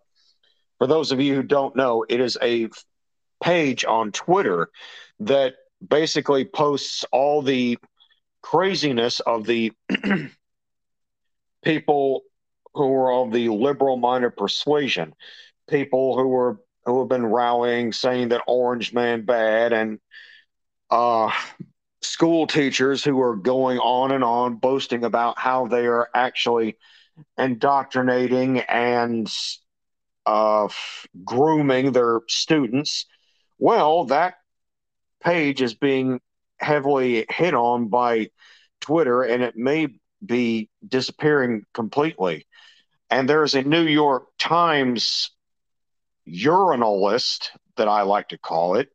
for 0.78 0.86
those 0.86 1.12
of 1.12 1.20
you 1.20 1.34
who 1.34 1.42
don't 1.42 1.76
know, 1.76 2.06
it 2.08 2.20
is 2.20 2.38
a 2.42 2.68
page 3.42 3.84
on 3.84 4.12
Twitter 4.12 4.70
that 5.20 5.54
basically 5.86 6.44
posts 6.44 7.04
all 7.12 7.42
the 7.42 7.78
craziness 8.42 9.20
of 9.20 9.46
the 9.46 9.72
people 11.64 12.22
who 12.74 12.92
are 12.94 13.12
of 13.12 13.32
the 13.32 13.48
liberal 13.48 13.96
minded 13.96 14.36
persuasion, 14.36 15.14
people 15.68 16.16
who 16.16 16.34
are 16.34 16.60
who 16.84 16.98
have 17.00 17.08
been 17.08 17.26
rallying 17.26 17.92
saying 17.92 18.30
that 18.30 18.42
Orange 18.46 18.92
Man 18.92 19.24
bad 19.24 19.72
and 19.72 20.00
uh, 20.90 21.30
school 22.00 22.46
teachers 22.46 23.04
who 23.04 23.20
are 23.20 23.36
going 23.36 23.78
on 23.78 24.10
and 24.10 24.24
on 24.24 24.56
boasting 24.56 25.04
about 25.04 25.38
how 25.38 25.66
they 25.66 25.86
are 25.86 26.08
actually 26.14 26.76
indoctrinating 27.38 28.60
and 28.60 29.32
uh, 30.26 30.68
grooming 31.24 31.92
their 31.92 32.20
students. 32.28 33.06
Well, 33.62 34.06
that 34.06 34.38
page 35.22 35.62
is 35.62 35.72
being 35.72 36.20
heavily 36.58 37.26
hit 37.30 37.54
on 37.54 37.86
by 37.86 38.30
Twitter 38.80 39.22
and 39.22 39.40
it 39.40 39.56
may 39.56 39.86
be 40.26 40.68
disappearing 40.84 41.64
completely. 41.72 42.48
And 43.08 43.28
there's 43.28 43.54
a 43.54 43.62
New 43.62 43.84
York 43.84 44.24
Times 44.36 45.30
urinalist 46.26 47.50
that 47.76 47.86
I 47.86 48.02
like 48.02 48.30
to 48.30 48.36
call 48.36 48.74
it, 48.74 48.88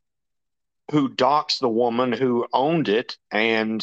who 0.91 1.07
docks 1.07 1.59
the 1.59 1.69
woman 1.69 2.11
who 2.11 2.45
owned 2.51 2.89
it, 2.89 3.17
and 3.31 3.81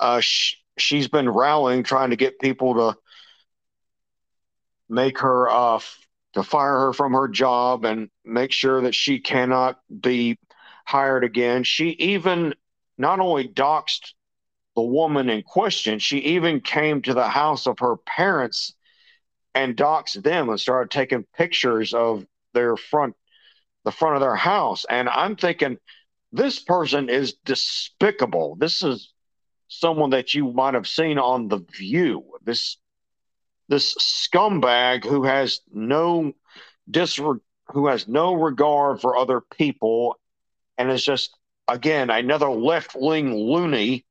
uh, 0.00 0.18
sh- 0.18 0.56
she's 0.76 1.06
been 1.06 1.30
rallying, 1.30 1.84
trying 1.84 2.10
to 2.10 2.16
get 2.16 2.40
people 2.40 2.74
to 2.74 2.98
make 4.88 5.20
her 5.20 5.48
uh, 5.48 5.78
to 6.34 6.42
fire 6.42 6.78
her 6.78 6.92
from 6.92 7.12
her 7.12 7.28
job 7.28 7.84
and 7.84 8.08
make 8.24 8.52
sure 8.52 8.82
that 8.82 8.94
she 8.94 9.20
cannot 9.20 9.80
be 10.00 10.38
hired 10.86 11.24
again. 11.24 11.64
She 11.64 11.90
even 11.90 12.54
not 12.98 13.20
only 13.20 13.48
doxed 13.48 14.14
the 14.74 14.82
woman 14.82 15.28
in 15.28 15.42
question, 15.42 15.98
she 15.98 16.18
even 16.18 16.60
came 16.60 17.02
to 17.02 17.14
the 17.14 17.28
house 17.28 17.66
of 17.66 17.78
her 17.80 17.96
parents 17.96 18.74
and 19.54 19.76
doxed 19.76 20.22
them 20.22 20.48
and 20.48 20.58
started 20.58 20.90
taking 20.90 21.26
pictures 21.36 21.92
of 21.92 22.24
their 22.54 22.76
front 22.76 23.14
the 23.84 23.92
front 23.92 24.14
of 24.14 24.20
their 24.20 24.36
house. 24.36 24.86
And 24.88 25.08
i'm 25.08 25.34
thinking 25.34 25.76
this 26.32 26.58
person 26.58 27.08
is 27.08 27.34
despicable. 27.44 28.56
This 28.56 28.82
is 28.82 29.12
someone 29.68 30.10
that 30.10 30.34
you 30.34 30.52
might 30.52 30.74
have 30.74 30.88
seen 30.88 31.18
on 31.18 31.48
the 31.48 31.58
view. 31.58 32.24
This 32.42 32.78
this 33.72 33.94
scumbag 33.94 35.02
who 35.02 35.24
has 35.24 35.60
no 35.72 36.32
dis 36.90 37.16
who 37.16 37.86
has 37.86 38.06
no 38.06 38.34
regard 38.34 39.00
for 39.00 39.16
other 39.16 39.40
people 39.40 40.18
and 40.76 40.90
is 40.90 41.02
just 41.02 41.38
again 41.68 42.10
another 42.10 42.50
left-wing 42.50 43.34
loony 43.34 44.04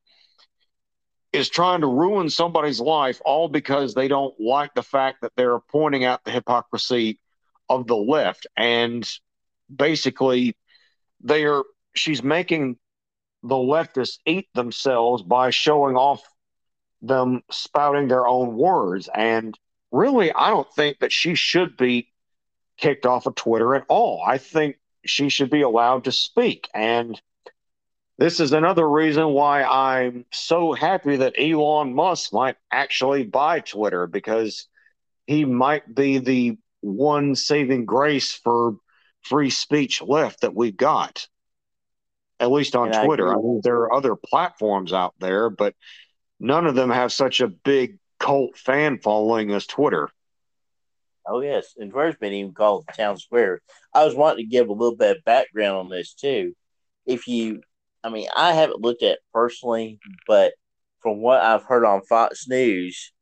is 1.32 1.48
trying 1.48 1.82
to 1.82 1.88
ruin 1.88 2.28
somebody's 2.28 2.80
life 2.80 3.22
all 3.24 3.48
because 3.48 3.94
they 3.94 4.08
don't 4.08 4.34
like 4.40 4.74
the 4.74 4.84
fact 4.84 5.22
that 5.22 5.32
they're 5.38 5.60
pointing 5.60 6.04
out 6.04 6.24
the 6.24 6.32
hypocrisy 6.32 7.20
of 7.70 7.86
the 7.86 7.96
left. 7.96 8.48
And 8.58 9.08
basically 9.74 10.58
they 11.24 11.46
are 11.46 11.64
she's 11.96 12.24
making 12.24 12.78
the 13.44 13.56
leftists 13.56 14.18
eat 14.26 14.48
themselves 14.56 15.22
by 15.24 15.52
showing 15.52 15.96
off 15.96 16.22
them 17.02 17.42
spouting 17.50 18.08
their 18.08 18.28
own 18.28 18.56
words. 18.56 19.10
And 19.14 19.58
really 19.92 20.32
i 20.32 20.50
don't 20.50 20.72
think 20.74 21.00
that 21.00 21.12
she 21.12 21.36
should 21.36 21.78
be 21.78 22.08
kicked 22.78 23.06
off 23.06 23.26
of 23.26 23.36
twitter 23.36 23.76
at 23.76 23.86
all. 23.88 24.24
I 24.26 24.38
think 24.38 24.78
she 25.06 25.30
should 25.30 25.50
be 25.50 25.62
allowed 25.62 26.06
to 26.06 26.12
speak. 26.12 26.68
And 26.74 27.20
this 28.18 28.40
is 28.40 28.54
another 28.54 28.88
reason 28.90 29.28
why 29.30 29.64
i'm 29.64 30.26
so 30.32 30.74
happy 30.74 31.18
that 31.18 31.36
elon 31.38 31.94
musk 31.94 32.34
might 32.34 32.56
actually 32.72 33.24
buy 33.24 33.60
twitter 33.60 34.08
because 34.08 34.68
he 35.28 35.46
might 35.46 35.94
be 35.94 36.18
the 36.20 36.58
one 36.82 37.36
saving 37.36 37.86
grace 37.86 38.34
for 38.34 38.76
free 39.22 39.50
speech 39.50 40.02
left 40.02 40.42
that 40.42 40.56
we've 40.56 40.76
got, 40.76 41.28
at 42.40 42.52
least 42.52 42.76
on 42.76 42.92
and 42.92 43.06
Twitter. 43.06 43.30
I, 43.30 43.34
I 43.34 43.36
mean, 43.36 43.62
there 43.64 43.82
are 43.82 43.94
other 43.94 44.16
platforms 44.16 44.92
out 44.92 45.14
there, 45.20 45.52
but 45.52 45.76
none 46.42 46.66
of 46.66 46.76
them 46.76 46.90
have 46.90 47.14
such 47.14 47.40
a 47.40 47.48
big 47.48 48.00
cult 48.20 48.58
fan 48.58 49.00
following 49.00 49.52
as 49.52 49.66
Twitter. 49.66 50.10
Oh 51.26 51.42
yes, 51.42 51.76
and 51.78 51.94
first 51.94 52.20
been 52.20 52.34
even 52.34 52.54
called 52.54 52.90
town 52.98 53.18
square. 53.18 53.62
I 53.94 54.04
was 54.04 54.16
wanting 54.16 54.46
to 54.46 54.50
give 54.50 54.68
a 54.68 54.74
little 54.74 54.96
bit 54.96 55.18
of 55.18 55.24
background 55.24 55.78
on 55.78 55.90
this 55.90 56.14
too. 56.14 56.54
If 57.06 57.28
you, 57.28 57.62
I 58.04 58.10
mean, 58.10 58.28
I 58.36 58.54
haven't 58.54 58.82
looked 58.82 59.04
at 59.04 59.20
personally, 59.32 60.00
but 60.28 60.54
from 61.00 61.22
what 61.22 61.42
I've 61.42 61.64
heard 61.64 61.86
on 61.86 62.02
Fox 62.02 62.48
News, 62.48 63.14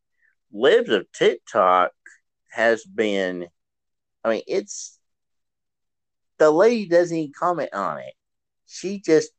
Libs 0.51 0.89
of 0.89 1.11
TikTok 1.11 1.91
has 2.51 2.83
been. 2.85 3.47
I 4.23 4.29
mean, 4.29 4.41
it's 4.47 4.97
the 6.37 6.51
lady 6.51 6.87
doesn't 6.87 7.15
even 7.15 7.33
comment 7.37 7.73
on 7.73 7.99
it. 7.99 8.13
She 8.65 9.01
just 9.01 9.31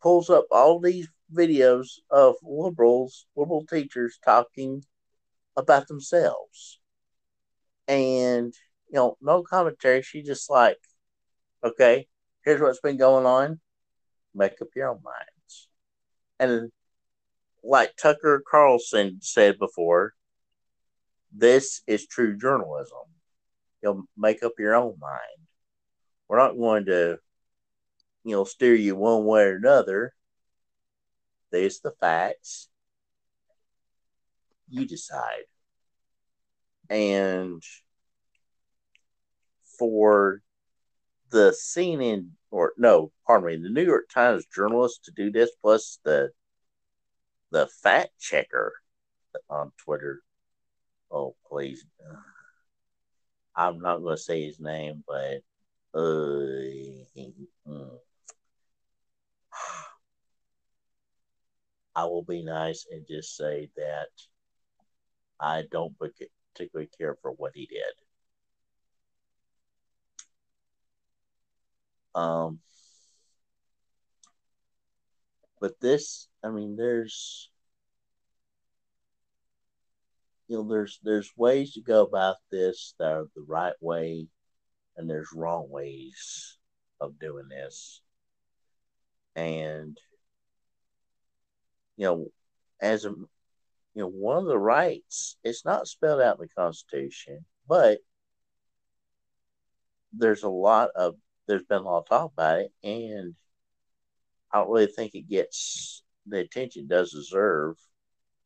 pulls 0.00 0.30
up 0.30 0.46
all 0.52 0.78
these 0.78 1.08
videos 1.34 1.98
of 2.10 2.36
liberals, 2.42 3.26
liberal 3.36 3.66
teachers 3.66 4.18
talking 4.24 4.84
about 5.56 5.88
themselves. 5.88 6.80
And, 7.86 8.54
you 8.90 8.96
know, 8.96 9.16
no 9.20 9.42
commentary. 9.42 10.02
She 10.02 10.22
just 10.22 10.50
like, 10.50 10.78
okay, 11.64 12.06
here's 12.44 12.60
what's 12.60 12.80
been 12.80 12.96
going 12.96 13.26
on. 13.26 13.60
Make 14.34 14.60
up 14.60 14.68
your 14.76 14.90
own 14.90 15.00
minds. 15.02 15.68
And 16.38 16.70
like 17.64 17.96
Tucker 17.96 18.42
Carlson 18.48 19.18
said 19.20 19.58
before, 19.58 20.14
this 21.32 21.82
is 21.86 22.06
true 22.06 22.36
journalism. 22.36 22.98
You'll 23.82 24.04
make 24.16 24.42
up 24.42 24.52
your 24.58 24.74
own 24.74 24.96
mind. 25.00 25.46
We're 26.28 26.38
not 26.38 26.56
going 26.56 26.86
to, 26.86 27.18
you 28.24 28.32
know, 28.32 28.44
steer 28.44 28.74
you 28.74 28.96
one 28.96 29.24
way 29.24 29.42
or 29.42 29.56
another. 29.56 30.12
There's 31.50 31.80
the 31.80 31.92
facts. 32.00 32.68
You 34.68 34.86
decide. 34.86 35.44
And 36.90 37.62
for 39.78 40.42
the 41.30 41.50
CNN 41.52 42.30
or 42.50 42.72
no, 42.76 43.12
pardon 43.26 43.46
me, 43.46 43.56
the 43.62 43.72
New 43.72 43.84
York 43.84 44.08
Times 44.08 44.46
journalist 44.54 45.04
to 45.04 45.12
do 45.12 45.30
this, 45.30 45.50
plus 45.60 45.98
the 46.04 46.30
the 47.50 47.66
fact 47.82 48.10
checker 48.18 48.74
on 49.48 49.72
Twitter. 49.84 50.22
Oh 51.10 51.34
please, 51.48 51.84
I'm 53.54 53.80
not 53.80 53.98
going 53.98 54.16
to 54.16 54.22
say 54.22 54.44
his 54.44 54.60
name, 54.60 55.04
but 55.06 55.42
uh, 55.98 56.62
I 61.98 62.04
will 62.04 62.22
be 62.22 62.44
nice 62.44 62.86
and 62.92 63.04
just 63.08 63.36
say 63.36 63.70
that 63.76 64.10
I 65.40 65.64
don't 65.68 65.96
particularly 65.98 66.88
care 66.96 67.16
for 67.20 67.32
what 67.32 67.50
he 67.56 67.66
did. 67.66 67.82
Um, 72.14 72.60
but 75.60 75.80
this, 75.80 76.28
I 76.44 76.50
mean, 76.50 76.76
there's, 76.76 77.50
you 80.46 80.58
know, 80.58 80.68
there's 80.68 81.00
there's 81.02 81.32
ways 81.36 81.72
to 81.72 81.80
go 81.80 82.04
about 82.04 82.36
this 82.52 82.94
that 83.00 83.10
are 83.10 83.26
the 83.34 83.44
right 83.48 83.74
way, 83.80 84.28
and 84.96 85.10
there's 85.10 85.32
wrong 85.34 85.68
ways 85.68 86.58
of 87.00 87.18
doing 87.18 87.48
this. 87.48 88.02
And 89.34 89.98
you 91.98 92.04
know, 92.06 92.26
as 92.80 93.04
a 93.04 93.10
you 93.10 93.28
know, 93.96 94.06
one 94.06 94.38
of 94.38 94.46
the 94.46 94.58
rights, 94.58 95.36
it's 95.42 95.64
not 95.64 95.88
spelled 95.88 96.20
out 96.20 96.38
in 96.38 96.42
the 96.42 96.48
Constitution, 96.48 97.44
but 97.68 97.98
there's 100.12 100.44
a 100.44 100.48
lot 100.48 100.90
of 100.94 101.16
there's 101.46 101.64
been 101.64 101.78
a 101.78 101.82
lot 101.82 101.98
of 101.98 102.08
talk 102.08 102.32
about 102.32 102.60
it, 102.60 102.72
and 102.84 103.34
I 104.52 104.58
don't 104.58 104.70
really 104.70 104.86
think 104.86 105.14
it 105.14 105.28
gets 105.28 106.02
the 106.26 106.38
attention 106.38 106.84
it 106.84 106.88
does 106.88 107.10
deserve. 107.10 107.76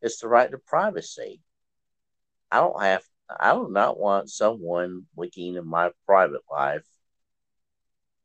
It's 0.00 0.18
the 0.20 0.28
right 0.28 0.50
to 0.50 0.58
privacy. 0.58 1.40
I 2.50 2.60
don't 2.60 2.80
have 2.82 3.02
I 3.40 3.54
do 3.54 3.68
not 3.70 3.98
want 3.98 4.30
someone 4.30 5.06
looking 5.16 5.56
in 5.56 5.66
my 5.66 5.90
private 6.06 6.42
life 6.50 6.86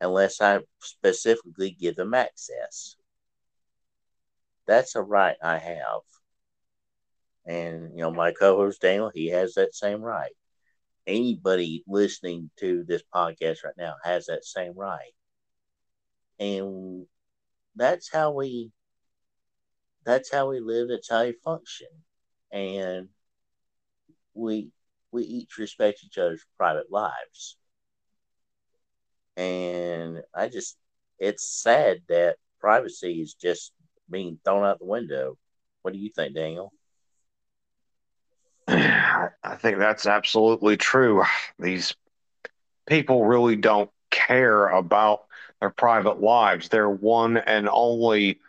unless 0.02 0.42
I 0.42 0.60
specifically 0.80 1.72
give 1.72 1.96
them 1.96 2.14
access. 2.14 2.97
That's 4.68 4.96
a 4.96 5.02
right 5.02 5.38
I 5.42 5.58
have. 5.58 6.02
And, 7.46 7.92
you 7.94 8.00
know, 8.02 8.12
my 8.12 8.32
co 8.32 8.58
host 8.58 8.82
Daniel, 8.82 9.10
he 9.14 9.28
has 9.30 9.56
that 9.56 9.74
same 9.74 10.02
right. 10.02 10.34
Anybody 11.08 11.84
listening 11.88 12.52
to 12.60 12.84
this 12.84 13.04
podcast 13.14 13.64
right 13.64 13.78
now 13.78 13.96
has 14.04 14.28
that 14.28 14.46
same 14.46 14.74
right. 14.76 15.14
And 16.40 17.08
that's 17.76 18.10
how 18.12 18.32
we 18.32 18.72
that's 20.06 20.32
how 20.32 20.50
we 20.50 20.60
live, 20.60 20.90
that's 20.90 21.10
how 21.10 21.24
we 21.24 21.34
function. 21.34 21.88
And 22.52 23.10
we 24.34 24.72
we 25.12 25.24
each 25.24 25.58
respect 25.58 26.04
each 26.06 26.18
other's 26.18 26.46
private 26.58 26.92
lives. 26.92 27.58
And 29.38 30.24
I 30.36 30.50
just 30.50 30.78
it's 31.20 31.48
sad 31.48 32.02
that 32.10 32.38
privacy 32.60 33.22
is 33.22 33.34
just 33.34 33.74
being 34.10 34.40
thrown 34.44 34.66
out 34.66 34.80
the 34.80 34.86
window. 34.86 35.38
What 35.82 35.94
do 35.94 36.00
you 36.00 36.10
think, 36.10 36.36
Daniel? 36.36 36.74
I 38.68 39.56
think 39.58 39.78
that's 39.78 40.06
absolutely 40.06 40.78
true. 40.78 41.24
These 41.60 41.96
people 42.86 43.26
really 43.26 43.56
don't 43.56 43.90
care 44.12 44.68
about 44.68 45.26
their 45.60 45.70
private 45.70 46.22
lives. 46.22 46.70
Their 46.70 46.90
one 46.90 47.38
and 47.38 47.70
only 47.72 48.40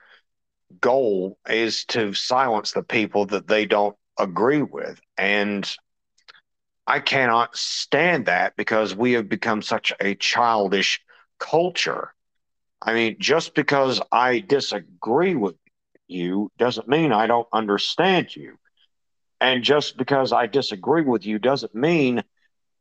goal 0.80 1.38
is 1.48 1.84
to 1.86 2.12
silence 2.14 2.72
the 2.72 2.82
people 2.82 3.26
that 3.26 3.46
they 3.46 3.66
don't 3.66 3.96
agree 4.18 4.62
with. 4.62 5.00
And 5.16 5.70
I 6.86 7.00
cannot 7.00 7.56
stand 7.56 8.26
that 8.26 8.56
because 8.56 8.94
we 8.94 9.12
have 9.12 9.28
become 9.28 9.62
such 9.62 9.92
a 10.00 10.14
childish 10.14 11.00
culture. 11.38 12.14
I 12.80 12.94
mean, 12.94 13.16
just 13.18 13.54
because 13.54 14.00
I 14.12 14.38
disagree 14.40 15.34
with 15.34 15.56
you 16.06 16.50
doesn't 16.58 16.88
mean 16.88 17.12
I 17.12 17.26
don't 17.26 17.48
understand 17.52 18.34
you. 18.34 18.56
And 19.40 19.62
just 19.62 19.96
because 19.96 20.32
I 20.32 20.46
disagree 20.46 21.02
with 21.02 21.24
you 21.24 21.38
doesn't 21.38 21.74
mean 21.74 22.22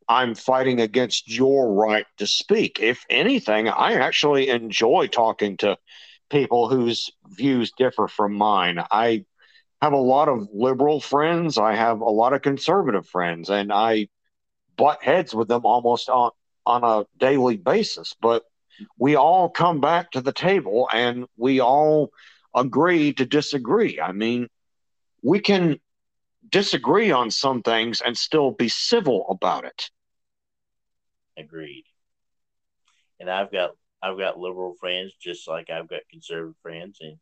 I'm 0.07 0.35
fighting 0.35 0.79
against 0.79 1.29
your 1.31 1.73
right 1.73 2.05
to 2.17 2.27
speak. 2.27 2.79
If 2.79 3.05
anything, 3.09 3.67
I 3.67 3.93
actually 3.93 4.49
enjoy 4.49 5.07
talking 5.07 5.57
to 5.57 5.77
people 6.29 6.69
whose 6.69 7.11
views 7.27 7.71
differ 7.77 8.07
from 8.07 8.33
mine. 8.33 8.79
I 8.91 9.25
have 9.81 9.93
a 9.93 9.97
lot 9.97 10.29
of 10.29 10.47
liberal 10.53 10.99
friends, 10.99 11.57
I 11.57 11.75
have 11.75 12.01
a 12.01 12.09
lot 12.09 12.33
of 12.33 12.41
conservative 12.41 13.07
friends, 13.07 13.49
and 13.49 13.71
I 13.71 14.07
butt 14.77 15.03
heads 15.03 15.35
with 15.35 15.47
them 15.47 15.65
almost 15.65 16.09
on, 16.09 16.31
on 16.65 16.83
a 16.83 17.05
daily 17.19 17.57
basis. 17.57 18.15
But 18.19 18.43
we 18.97 19.15
all 19.15 19.49
come 19.49 19.79
back 19.81 20.11
to 20.11 20.21
the 20.21 20.33
table 20.33 20.87
and 20.93 21.25
we 21.37 21.59
all 21.59 22.11
agree 22.55 23.13
to 23.13 23.25
disagree. 23.25 23.99
I 23.99 24.11
mean, 24.11 24.47
we 25.21 25.39
can 25.39 25.79
disagree 26.49 27.11
on 27.11 27.31
some 27.31 27.61
things 27.61 28.01
and 28.01 28.17
still 28.17 28.51
be 28.51 28.69
civil 28.69 29.25
about 29.29 29.65
it. 29.65 29.89
Agreed. 31.37 31.85
And 33.19 33.29
I've 33.29 33.51
got 33.51 33.71
I've 34.01 34.17
got 34.17 34.39
liberal 34.39 34.75
friends 34.79 35.13
just 35.19 35.47
like 35.47 35.69
I've 35.69 35.87
got 35.87 36.01
conservative 36.09 36.55
friends 36.61 36.99
and 37.01 37.17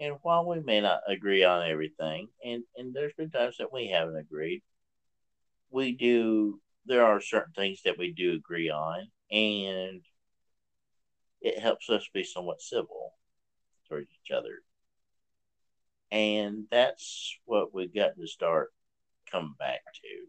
and 0.00 0.16
while 0.22 0.46
we 0.46 0.60
may 0.60 0.80
not 0.80 1.00
agree 1.06 1.44
on 1.44 1.68
everything 1.68 2.28
and 2.44 2.64
and 2.76 2.92
there's 2.92 3.14
been 3.14 3.30
times 3.30 3.56
that 3.58 3.72
we 3.72 3.88
haven't 3.88 4.16
agreed 4.16 4.62
we 5.70 5.92
do 5.92 6.60
there 6.86 7.04
are 7.04 7.20
certain 7.20 7.52
things 7.52 7.82
that 7.84 7.98
we 7.98 8.12
do 8.12 8.34
agree 8.34 8.70
on 8.70 9.06
and 9.30 10.02
it 11.42 11.58
helps 11.58 11.90
us 11.90 12.08
be 12.14 12.24
somewhat 12.24 12.60
civil 12.62 13.14
towards 13.88 14.08
each 14.12 14.30
other 14.30 14.62
and 16.12 16.66
that's 16.70 17.38
what 17.46 17.72
we've 17.72 17.94
got 17.94 18.14
to 18.20 18.26
start 18.26 18.68
coming 19.30 19.54
back 19.58 19.80
to, 19.94 20.26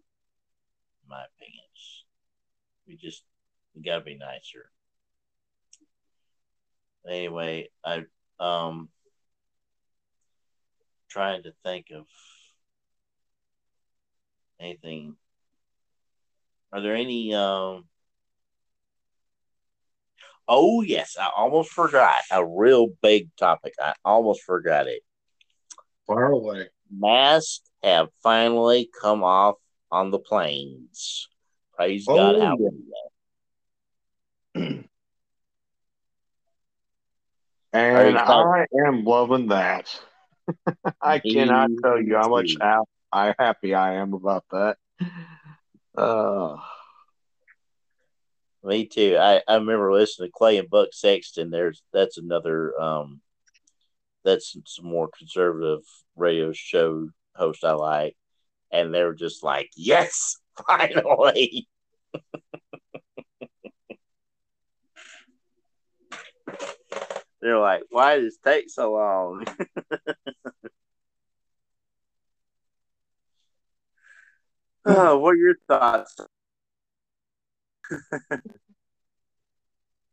my 1.09 1.21
opinions. 1.35 2.05
We 2.87 2.95
just 2.95 3.23
we 3.75 3.83
gotta 3.83 4.01
be 4.01 4.15
nicer. 4.15 4.71
Anyway, 7.05 7.69
I 7.83 8.05
um 8.39 8.87
trying 11.09 11.43
to 11.43 11.53
think 11.65 11.87
of 11.93 12.05
anything. 14.59 15.17
Are 16.71 16.79
there 16.79 16.95
any 16.95 17.35
um 17.35 17.83
Oh 20.47 20.81
yes, 20.81 21.15
I 21.19 21.29
almost 21.35 21.71
forgot 21.71 22.21
a 22.31 22.45
real 22.45 22.89
big 23.01 23.29
topic. 23.37 23.73
I 23.81 23.93
almost 24.03 24.43
forgot 24.43 24.87
it. 24.87 25.01
Far 26.05 26.31
away. 26.31 26.67
Masks 26.91 27.61
have 27.81 28.09
finally 28.21 28.89
come 29.01 29.23
off 29.23 29.55
on 29.91 30.11
the 30.11 30.19
planes. 30.19 31.27
Praise 31.75 32.05
oh, 32.07 32.15
God. 32.35 32.39
Hallelujah. 32.39 32.73
and 37.73 38.17
I 38.17 38.65
am 38.85 39.03
loving 39.03 39.47
that. 39.47 39.99
I 41.01 41.19
cannot 41.19 41.69
tell 41.81 42.01
you 42.01 42.15
how 42.15 42.29
much 42.29 42.55
how 42.59 42.85
I 43.11 43.33
happy 43.37 43.73
I 43.73 43.95
am 43.95 44.13
about 44.13 44.45
that. 44.51 44.77
Uh, 45.95 46.57
me 48.63 48.85
too. 48.85 49.17
I, 49.19 49.41
I 49.47 49.55
remember 49.55 49.91
listening 49.91 50.29
to 50.29 50.33
Clay 50.33 50.57
and 50.57 50.69
Buck 50.69 50.89
Sexton. 50.91 51.49
There's 51.49 51.81
that's 51.91 52.17
another 52.17 52.79
um 52.79 53.21
that's 54.23 54.55
some 54.65 54.85
more 54.85 55.09
conservative 55.17 55.81
radio 56.15 56.51
show 56.53 57.09
host 57.35 57.63
I 57.63 57.73
like. 57.73 58.15
And 58.71 58.93
they 58.93 59.03
were 59.03 59.13
just 59.13 59.43
like, 59.43 59.69
Yes, 59.75 60.37
finally. 60.67 61.67
They're 67.41 67.59
like, 67.59 67.83
why 67.89 68.19
does 68.19 68.35
it 68.35 68.49
take 68.49 68.69
so 68.69 68.93
long? 68.93 69.45
oh, 74.85 75.17
what 75.19 75.31
are 75.31 75.35
your 75.35 75.55
thoughts? 75.67 76.15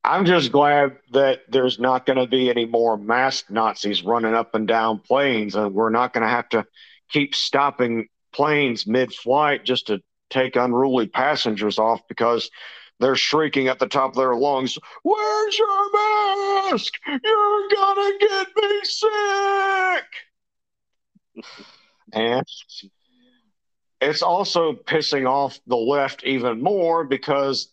I'm 0.02 0.24
just 0.24 0.50
glad 0.50 0.96
that 1.12 1.40
there's 1.48 1.78
not 1.78 2.06
going 2.06 2.18
to 2.18 2.26
be 2.26 2.48
any 2.48 2.64
more 2.64 2.96
masked 2.96 3.50
Nazis 3.50 4.02
running 4.02 4.34
up 4.34 4.54
and 4.54 4.66
down 4.66 4.98
planes, 5.00 5.54
and 5.54 5.74
we're 5.74 5.90
not 5.90 6.12
going 6.12 6.22
to 6.22 6.28
have 6.28 6.48
to 6.50 6.64
keep 7.10 7.34
stopping 7.34 8.08
planes 8.32 8.86
mid 8.86 9.12
flight 9.12 9.64
just 9.64 9.88
to 9.88 10.00
take 10.30 10.56
unruly 10.56 11.06
passengers 11.06 11.78
off 11.78 12.00
because 12.08 12.50
they're 13.00 13.16
shrieking 13.16 13.68
at 13.68 13.78
the 13.78 13.88
top 13.88 14.10
of 14.10 14.16
their 14.16 14.36
lungs, 14.36 14.78
Where's 15.02 15.58
your 15.58 15.92
mask? 15.92 16.94
You're 17.06 17.68
gonna 17.74 18.18
get 18.18 18.46
me 18.56 18.80
sick. 18.84 20.04
and 22.12 22.46
it's 24.00 24.22
also 24.22 24.72
pissing 24.72 25.28
off 25.28 25.60
the 25.66 25.76
left 25.76 26.24
even 26.24 26.62
more 26.62 27.04
because 27.04 27.72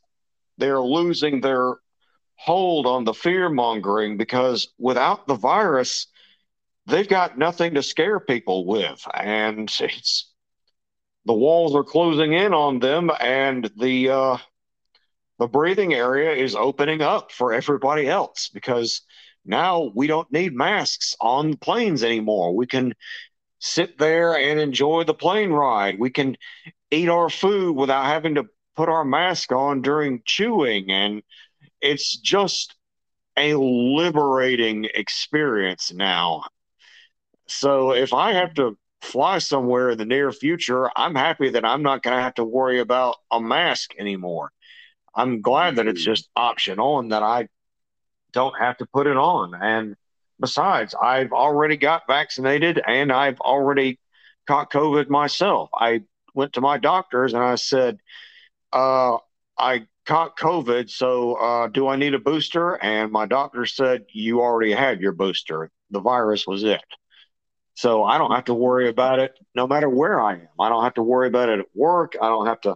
they're 0.57 0.81
losing 0.81 1.41
their 1.41 1.75
hold 2.35 2.85
on 2.85 3.03
the 3.03 3.13
fear 3.13 3.49
mongering 3.49 4.17
because 4.17 4.69
without 4.77 5.27
the 5.27 5.35
virus, 5.35 6.07
they've 6.85 7.07
got 7.07 7.37
nothing 7.37 7.73
to 7.73 7.83
scare 7.83 8.19
people 8.19 8.65
with. 8.65 9.05
And 9.13 9.73
it's 9.79 10.31
the 11.25 11.33
walls 11.33 11.75
are 11.75 11.83
closing 11.83 12.33
in 12.33 12.53
on 12.53 12.79
them 12.79 13.11
and 13.19 13.69
the 13.77 14.09
uh, 14.09 14.37
the 15.39 15.47
breathing 15.47 15.93
area 15.93 16.31
is 16.31 16.55
opening 16.55 17.01
up 17.01 17.31
for 17.31 17.53
everybody 17.53 18.07
else 18.07 18.49
because 18.53 19.01
now 19.45 19.91
we 19.95 20.07
don't 20.07 20.31
need 20.31 20.53
masks 20.53 21.15
on 21.21 21.55
planes 21.57 22.03
anymore. 22.03 22.55
We 22.55 22.65
can 22.67 22.93
sit 23.59 23.97
there 23.97 24.37
and 24.37 24.59
enjoy 24.59 25.03
the 25.03 25.13
plane 25.13 25.51
ride. 25.51 25.99
We 25.99 26.09
can 26.09 26.37
eat 26.91 27.09
our 27.09 27.29
food 27.29 27.75
without 27.75 28.05
having 28.05 28.35
to 28.35 28.47
put 28.75 28.89
our 28.89 29.03
mask 29.03 29.51
on 29.51 29.81
during 29.81 30.21
chewing. 30.25 30.91
And 30.91 31.23
it's 31.81 32.17
just 32.17 32.75
a 33.37 33.55
liberating 33.55 34.87
experience 34.93 35.91
now. 35.93 36.43
So 37.47 37.93
if 37.93 38.13
I 38.13 38.33
have 38.33 38.53
to 38.55 38.77
fly 39.01 39.37
somewhere 39.39 39.91
in 39.91 39.97
the 39.97 40.05
near 40.05 40.31
future, 40.31 40.89
I'm 40.95 41.15
happy 41.15 41.49
that 41.51 41.65
I'm 41.65 41.83
not 41.83 42.03
going 42.03 42.15
to 42.15 42.21
have 42.21 42.35
to 42.35 42.43
worry 42.43 42.79
about 42.79 43.15
a 43.31 43.39
mask 43.39 43.93
anymore. 43.97 44.51
I'm 45.15 45.41
glad 45.41 45.77
that 45.77 45.87
it's 45.87 46.01
mm. 46.01 46.05
just 46.05 46.29
optional 46.35 46.99
and 46.99 47.11
that 47.11 47.23
I 47.23 47.47
don't 48.33 48.57
have 48.59 48.77
to 48.77 48.85
put 48.85 49.07
it 49.07 49.17
on. 49.17 49.53
And 49.55 49.95
besides, 50.39 50.95
I've 51.01 51.31
already 51.31 51.77
got 51.77 52.03
vaccinated 52.07 52.81
and 52.85 53.11
I've 53.11 53.39
already 53.39 53.99
caught 54.47 54.71
COVID 54.71 55.09
myself. 55.09 55.69
I 55.73 56.03
went 56.33 56.53
to 56.53 56.61
my 56.61 56.77
doctors 56.77 57.33
and 57.33 57.43
I 57.43 57.55
said, 57.55 57.99
uh, 58.71 59.17
I 59.57 59.87
caught 60.05 60.37
COVID, 60.37 60.89
so 60.89 61.33
uh, 61.35 61.67
do 61.67 61.87
I 61.87 61.95
need 61.95 62.13
a 62.13 62.19
booster? 62.19 62.81
And 62.81 63.11
my 63.11 63.25
doctor 63.25 63.65
said, 63.65 64.05
You 64.13 64.41
already 64.41 64.71
had 64.71 65.01
your 65.01 65.11
booster. 65.11 65.69
The 65.91 65.99
virus 65.99 66.45
was 66.47 66.63
it. 66.63 66.83
So 67.75 68.03
I 68.03 68.17
don't 68.17 68.31
have 68.31 68.45
to 68.45 68.53
worry 68.53 68.89
about 68.89 69.19
it 69.19 69.37
no 69.53 69.67
matter 69.67 69.89
where 69.89 70.19
I 70.19 70.33
am. 70.33 70.47
I 70.59 70.69
don't 70.69 70.83
have 70.83 70.95
to 70.95 71.03
worry 71.03 71.27
about 71.27 71.49
it 71.49 71.59
at 71.59 71.65
work. 71.75 72.15
I 72.19 72.27
don't 72.27 72.47
have 72.47 72.61
to 72.61 72.75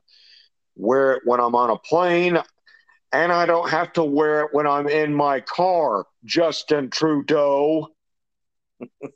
wear 0.75 1.13
it 1.13 1.21
when 1.25 1.39
I'm 1.39 1.55
on 1.55 1.71
a 1.71 1.77
plane, 1.77 2.37
and 3.13 3.31
I 3.31 3.45
don't 3.45 3.69
have 3.69 3.93
to 3.93 4.03
wear 4.03 4.41
it 4.41 4.49
when 4.53 4.67
I'm 4.67 4.87
in 4.87 5.13
my 5.13 5.41
car. 5.41 6.05
Justin 6.25 6.89
Trudeau. 6.89 7.87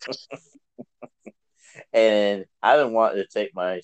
and 1.93 2.45
I've 2.61 2.79
been 2.79 2.93
wanting 2.93 3.23
to 3.23 3.27
take 3.27 3.55
my. 3.55 3.81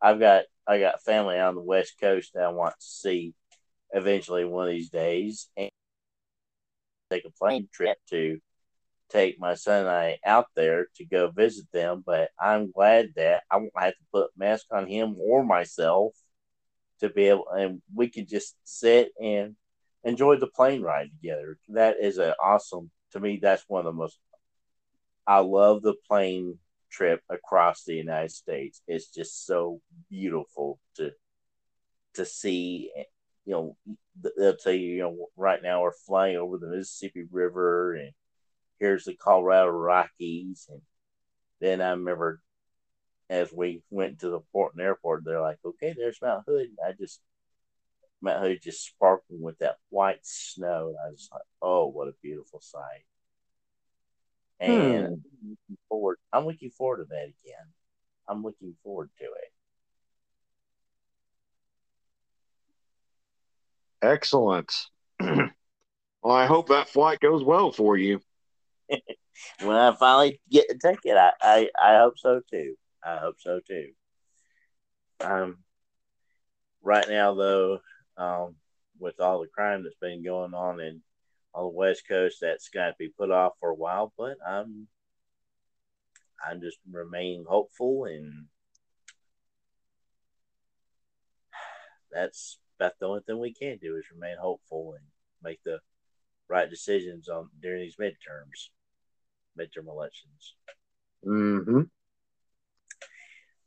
I've 0.00 0.20
got 0.20 0.44
I 0.66 0.78
got 0.78 1.02
family 1.02 1.38
on 1.38 1.54
the 1.54 1.62
west 1.62 1.94
coast 2.00 2.32
that 2.34 2.44
I 2.44 2.48
want 2.48 2.74
to 2.74 2.86
see 2.86 3.34
eventually 3.92 4.44
one 4.44 4.68
of 4.68 4.74
these 4.74 4.90
days, 4.90 5.48
and 5.56 5.70
take 7.10 7.24
a 7.24 7.30
plane 7.30 7.68
trip 7.72 7.98
to 8.10 8.38
take 9.08 9.38
my 9.38 9.54
son 9.54 9.82
and 9.82 9.88
I 9.88 10.18
out 10.26 10.46
there 10.56 10.86
to 10.96 11.04
go 11.04 11.30
visit 11.30 11.66
them. 11.72 12.02
But 12.04 12.30
I'm 12.40 12.70
glad 12.72 13.12
that 13.16 13.44
I 13.50 13.56
won't 13.56 13.72
have 13.76 13.92
to 13.92 14.04
put 14.12 14.30
mask 14.36 14.66
on 14.72 14.86
him 14.86 15.16
or 15.18 15.44
myself 15.44 16.12
to 17.00 17.08
be 17.08 17.24
able, 17.24 17.48
and 17.48 17.82
we 17.94 18.08
could 18.08 18.28
just 18.28 18.56
sit 18.64 19.10
and 19.20 19.56
enjoy 20.04 20.36
the 20.36 20.46
plane 20.46 20.82
ride 20.82 21.10
together. 21.10 21.58
That 21.68 21.96
is 22.00 22.18
an 22.18 22.32
awesome. 22.42 22.90
To 23.12 23.20
me, 23.20 23.38
that's 23.40 23.64
one 23.68 23.80
of 23.80 23.84
the 23.86 23.92
most. 23.92 24.18
I 25.26 25.40
love 25.40 25.82
the 25.82 25.94
plane 26.08 26.58
trip 26.90 27.20
across 27.28 27.84
the 27.84 27.94
United 27.94 28.30
States. 28.30 28.82
It's 28.86 29.08
just 29.08 29.46
so 29.46 29.80
beautiful 30.10 30.78
to 30.96 31.10
to 32.14 32.24
see. 32.24 32.90
You 33.44 33.52
know, 33.52 33.76
they'll 34.36 34.56
tell 34.56 34.72
you, 34.72 34.88
you 34.88 35.02
know, 35.02 35.26
right 35.36 35.62
now 35.62 35.82
we're 35.82 35.92
flying 35.92 36.36
over 36.36 36.58
the 36.58 36.66
Mississippi 36.66 37.24
River, 37.30 37.94
and 37.94 38.10
here's 38.80 39.04
the 39.04 39.14
Colorado 39.14 39.68
Rockies, 39.68 40.66
and 40.68 40.80
then 41.60 41.80
I 41.80 41.90
remember 41.90 42.40
as 43.28 43.52
we 43.52 43.82
went 43.90 44.20
to 44.20 44.30
the 44.30 44.40
Portland 44.52 44.84
airport, 44.84 45.24
they're 45.24 45.40
like, 45.40 45.58
okay, 45.64 45.94
there's 45.96 46.18
Mount 46.22 46.44
Hood. 46.46 46.66
And 46.66 46.78
I 46.86 46.92
just, 46.92 47.20
Mount 48.22 48.40
Hood 48.40 48.58
just 48.62 48.86
sparkling 48.86 49.42
with 49.42 49.58
that 49.58 49.76
white 49.90 50.20
snow. 50.22 50.88
And 50.88 50.96
I 51.04 51.10
was 51.10 51.28
like, 51.32 51.42
oh, 51.60 51.86
what 51.86 52.08
a 52.08 52.14
beautiful 52.22 52.60
sight. 52.60 53.04
And 54.60 54.72
hmm. 54.72 55.04
I'm 55.04 55.22
looking 55.42 55.78
forward, 55.88 56.18
I'm 56.32 56.46
looking 56.46 56.70
forward 56.70 56.98
to 56.98 57.04
that 57.10 57.24
again. 57.24 57.66
I'm 58.28 58.42
looking 58.42 58.74
forward 58.82 59.10
to 59.18 59.24
it. 59.24 59.52
Excellent. 64.02 64.72
well, 65.20 65.50
I 66.24 66.46
hope 66.46 66.68
that 66.68 66.88
flight 66.88 67.20
goes 67.20 67.42
well 67.42 67.72
for 67.72 67.96
you. 67.96 68.20
when 68.88 69.76
I 69.76 69.94
finally 69.96 70.40
get 70.50 70.68
the 70.68 70.78
ticket, 70.78 71.16
I, 71.16 71.32
I, 71.42 71.68
I 71.82 71.98
hope 71.98 72.18
so 72.18 72.40
too. 72.50 72.76
I 73.06 73.18
hope 73.18 73.36
so 73.38 73.60
too. 73.60 73.90
Um, 75.20 75.58
right 76.82 77.06
now 77.08 77.34
though, 77.34 77.78
um, 78.16 78.56
with 78.98 79.20
all 79.20 79.40
the 79.40 79.48
crime 79.48 79.84
that's 79.84 79.96
been 80.00 80.24
going 80.24 80.54
on 80.54 80.80
in 80.80 81.02
on 81.54 81.64
the 81.64 81.68
West 81.68 82.02
Coast, 82.08 82.38
that's 82.40 82.68
got 82.68 82.88
to 82.88 82.94
be 82.98 83.08
put 83.08 83.30
off 83.30 83.52
for 83.60 83.70
a 83.70 83.74
while. 83.74 84.12
But 84.18 84.36
I'm, 84.46 84.88
I'm 86.44 86.60
just 86.60 86.78
remaining 86.90 87.44
hopeful, 87.48 88.06
and 88.06 88.46
that's 92.10 92.58
about 92.78 92.92
the 92.98 93.06
only 93.06 93.20
thing 93.20 93.38
we 93.38 93.54
can 93.54 93.78
do 93.78 93.96
is 93.96 94.04
remain 94.12 94.36
hopeful 94.40 94.94
and 94.98 95.04
make 95.42 95.62
the 95.64 95.78
right 96.48 96.68
decisions 96.68 97.28
on 97.28 97.48
during 97.62 97.80
these 97.80 97.96
midterms, 97.96 98.70
midterm 99.58 99.88
elections. 99.88 100.54
Mm-hmm. 101.24 101.82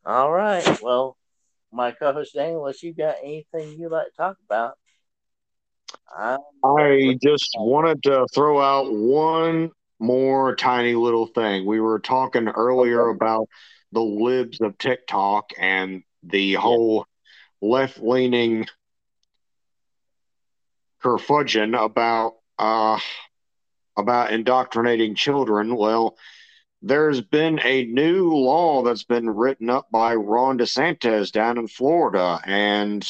All 0.06 0.32
right. 0.32 0.82
Well, 0.82 1.18
my 1.72 1.92
co-host 1.92 2.34
Daniel, 2.34 2.62
unless 2.62 2.84
you 2.84 2.94
got 2.94 3.18
anything 3.24 3.78
you'd 3.78 3.92
like 3.92 4.08
to 4.08 4.16
talk 4.16 4.38
about. 4.46 4.78
I'm 6.18 6.40
I 6.64 7.18
just 7.24 7.52
wanted 7.58 8.04
to 8.04 8.28
throw 8.34 8.60
out 8.60 8.92
one 8.92 9.72
more 10.00 10.56
tiny 10.56 10.94
little 10.94 11.28
thing. 11.28 11.66
We 11.66 11.80
were 11.80 12.00
talking 12.00 12.48
earlier 12.48 13.08
about 13.10 13.48
the 13.92 14.02
libs 14.02 14.60
of 14.62 14.78
TikTok 14.78 15.52
and 15.58 16.04
the 16.24 16.54
whole 16.54 17.06
left 17.62 18.00
leaning 18.00 18.66
kerfudgeon 21.04 21.76
about 21.76 22.36
uh, 22.58 23.00
about 23.98 24.32
indoctrinating 24.32 25.16
children. 25.16 25.76
Well, 25.76 26.18
there's 26.82 27.22
been 27.22 27.60
a 27.64 27.86
new 27.86 28.34
law 28.34 28.84
that's 28.84 29.04
been 29.04 29.30
written 29.30 29.70
up 29.70 29.90
by 29.92 30.16
Ron 30.16 30.58
DeSantis 30.58 31.32
down 31.32 31.58
in 31.58 31.68
Florida, 31.68 32.40
and 32.46 33.06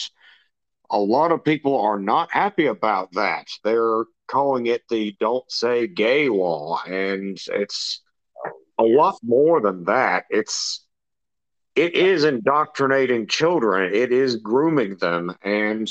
a 0.90 0.98
lot 0.98 1.32
of 1.32 1.44
people 1.44 1.80
are 1.80 2.00
not 2.00 2.32
happy 2.32 2.66
about 2.66 3.12
that. 3.14 3.48
They're 3.64 4.06
calling 4.28 4.68
it 4.68 4.84
the 4.90 5.16
don't 5.20 5.50
say 5.52 5.88
gay 5.88 6.30
law 6.30 6.82
and 6.88 7.40
it's 7.48 8.02
a 8.78 8.84
lot 8.84 9.18
more 9.24 9.60
than 9.60 9.84
that. 9.86 10.26
It's 10.30 10.86
it 11.76 11.96
is 11.96 12.24
indoctrinating 12.24 13.28
children. 13.28 13.94
It 13.94 14.12
is 14.12 14.38
grooming 14.38 14.98
them 14.98 15.36
and 15.42 15.90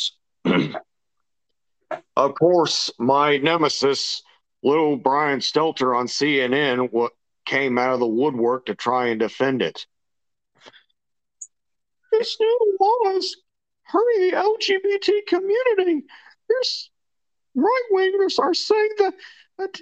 of 2.17 2.35
course 2.35 2.91
my 2.99 3.39
nemesis 3.39 4.23
little 4.63 4.97
Brian 4.97 5.41
Stelter 5.41 5.97
on 5.97 6.07
CNN 6.07 6.93
what 6.93 7.13
came 7.49 7.79
out 7.79 7.95
of 7.95 8.01
the 8.01 8.07
woodwork 8.07 8.67
to 8.67 8.75
try 8.75 9.09
and 9.09 9.21
defend 9.21 9.63
it. 9.63 9.87
This 12.13 12.37
new 12.39 12.77
laws 12.79 13.37
hurting 13.85 14.31
the 14.31 14.37
LGBT 14.37 15.27
community. 15.27 16.05
There's 16.49 16.91
right 17.55 17.89
wingers 17.93 18.39
are 18.39 18.55
saying 18.55 18.91
that, 18.99 19.15
that 19.59 19.81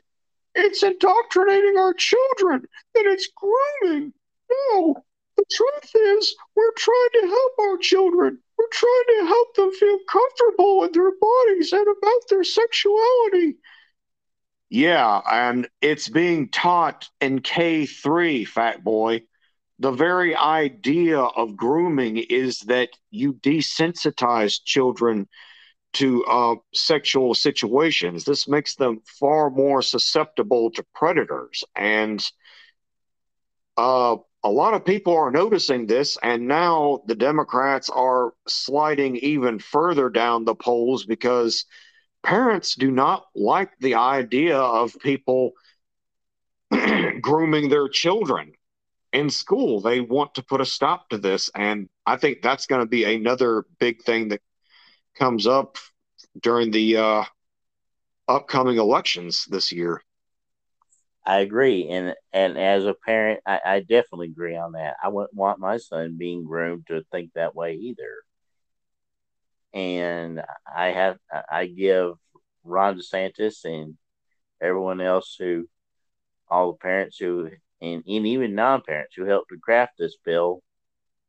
it's 0.55 0.83
indoctrinating 0.83 1.77
our 1.77 1.93
children, 1.93 2.63
that 2.95 3.05
it's 3.07 3.29
grooming. 3.35 4.13
No, 4.51 4.97
the 5.37 5.45
truth 5.53 5.91
is, 5.95 6.37
we're 6.55 6.73
trying 6.77 7.21
to 7.21 7.27
help 7.27 7.53
our 7.61 7.79
children. 7.79 8.39
We're 8.57 8.69
trying 8.71 9.19
to 9.19 9.27
help 9.27 9.55
them 9.55 9.73
feel 9.73 9.99
comfortable 10.09 10.85
in 10.85 10.93
their 10.93 11.13
bodies 11.21 11.73
and 11.73 11.87
about 11.87 12.29
their 12.31 12.45
sexuality. 12.45 13.57
Yeah, 14.69 15.21
and 15.31 15.69
it's 15.81 16.09
being 16.09 16.49
taught 16.51 17.09
in 17.21 17.41
K3, 17.41 18.45
fat 18.45 18.83
boy. 18.83 19.23
The 19.79 19.93
very 19.93 20.35
idea 20.35 21.21
of 21.21 21.57
grooming 21.57 22.17
is 22.17 22.61
that 22.61 22.91
you 23.11 23.35
desensitize 23.35 24.61
children 24.65 25.29
to 25.95 26.25
uh, 26.27 26.57
sexual 26.75 27.35
situations. 27.35 28.25
This 28.25 28.49
makes 28.49 28.77
them 28.77 29.03
far 29.21 29.51
more 29.51 29.83
susceptible 29.83 30.71
to 30.73 30.85
predators. 30.95 31.65
And 31.77 32.25
uh, 33.77 34.17
a 34.43 34.51
lot 34.51 34.75
of 34.75 34.85
people 34.85 35.17
are 35.17 35.31
noticing 35.31 35.87
this. 35.87 36.17
And 36.23 36.47
now 36.49 37.03
the 37.07 37.15
Democrats 37.15 37.91
are 37.91 38.33
sliding 38.47 39.17
even 39.17 39.59
further 39.59 40.09
down 40.09 40.45
the 40.45 40.55
polls 40.55 41.05
because 41.05 41.65
parents 42.27 42.75
do 42.75 42.91
not 42.91 43.27
like 43.37 43.71
the 43.79 43.95
idea 43.95 44.59
of 44.59 44.93
people 44.99 45.53
grooming 47.21 47.69
their 47.69 47.89
children 47.89 48.53
in 49.13 49.31
school. 49.31 49.81
They 49.81 50.01
want 50.01 50.35
to 50.35 50.43
put 50.43 50.61
a 50.61 50.65
stop 50.67 51.09
to 51.11 51.19
this. 51.19 51.49
And 51.55 51.89
I 52.05 52.17
think 52.17 52.43
that's 52.43 52.67
going 52.67 52.81
to 52.81 52.87
be 52.87 53.05
another 53.05 53.65
big 53.79 54.03
thing 54.03 54.29
that 54.29 54.41
comes 55.17 55.47
up 55.47 55.79
during 56.43 56.73
the 56.73 56.97
uh, 56.97 57.25
upcoming 58.27 58.79
elections 58.79 59.47
this 59.49 59.71
year. 59.71 60.03
I 61.25 61.39
agree, 61.39 61.89
and 61.89 62.15
and 62.33 62.57
as 62.57 62.85
a 62.87 62.95
parent, 62.95 63.41
I, 63.47 63.61
I 63.65 63.81
definitely 63.81 64.29
agree 64.29 64.57
on 64.57 64.73
that. 64.73 64.97
I 65.03 65.09
wouldn't 65.09 65.35
want 65.35 65.59
my 65.59 65.77
son 65.77 66.17
being 66.19 66.45
groomed 66.45 66.87
to 66.89 67.05
think 67.11 67.33
that 67.35 67.55
way 67.55 67.75
either. 67.75 68.26
And 69.77 70.43
I 70.75 70.87
have 70.89 71.19
I 71.53 71.67
give 71.67 72.15
Ron 72.65 72.99
DeSantis 72.99 73.67
and 73.67 73.99
everyone 74.59 75.03
else 75.03 75.37
who, 75.39 75.69
all 76.49 76.73
the 76.73 76.79
parents 76.79 77.19
who, 77.19 77.51
and, 77.83 78.03
and 78.07 78.27
even 78.27 78.55
non-parents 78.55 79.15
who 79.15 79.27
helped 79.27 79.51
to 79.51 79.59
craft 79.59 79.99
this 79.99 80.17
bill, 80.25 80.63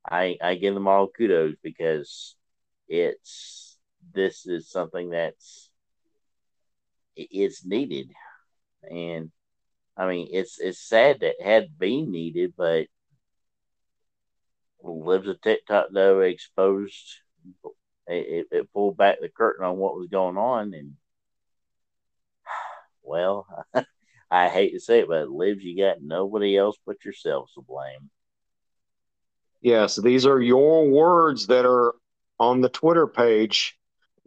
I 0.09 0.37
I 0.41 0.55
give 0.55 0.73
them 0.73 0.87
all 0.87 1.09
kudos 1.09 1.55
because 1.61 2.37
it's 2.87 3.77
this 4.13 4.45
is 4.45 4.71
something 4.71 5.09
that's 5.09 5.69
it's 7.17 7.65
needed. 7.65 8.11
And 8.89 9.31
i 9.97 10.07
mean 10.07 10.27
it's 10.31 10.59
it's 10.59 10.79
sad 10.79 11.19
that 11.19 11.35
it 11.39 11.43
had 11.43 11.77
been 11.77 12.11
needed 12.11 12.53
but 12.55 12.85
libs 14.83 15.27
of 15.27 15.41
TikTok 15.41 15.87
though 15.91 16.19
exposed 16.21 17.19
it, 18.07 18.47
it 18.51 18.73
pulled 18.73 18.97
back 18.97 19.17
the 19.21 19.29
curtain 19.29 19.65
on 19.65 19.77
what 19.77 19.95
was 19.95 20.07
going 20.07 20.37
on 20.37 20.73
and 20.73 20.93
well 23.03 23.47
i 24.31 24.49
hate 24.49 24.71
to 24.71 24.79
say 24.79 24.99
it 24.99 25.07
but 25.07 25.29
lives 25.29 25.63
you 25.63 25.77
got 25.77 26.01
nobody 26.01 26.57
else 26.57 26.77
but 26.85 27.03
yourselves 27.03 27.53
to 27.53 27.61
blame 27.61 28.09
yes 29.61 29.95
these 29.95 30.25
are 30.25 30.41
your 30.41 30.89
words 30.89 31.47
that 31.47 31.65
are 31.65 31.95
on 32.39 32.61
the 32.61 32.69
twitter 32.69 33.07
page 33.07 33.77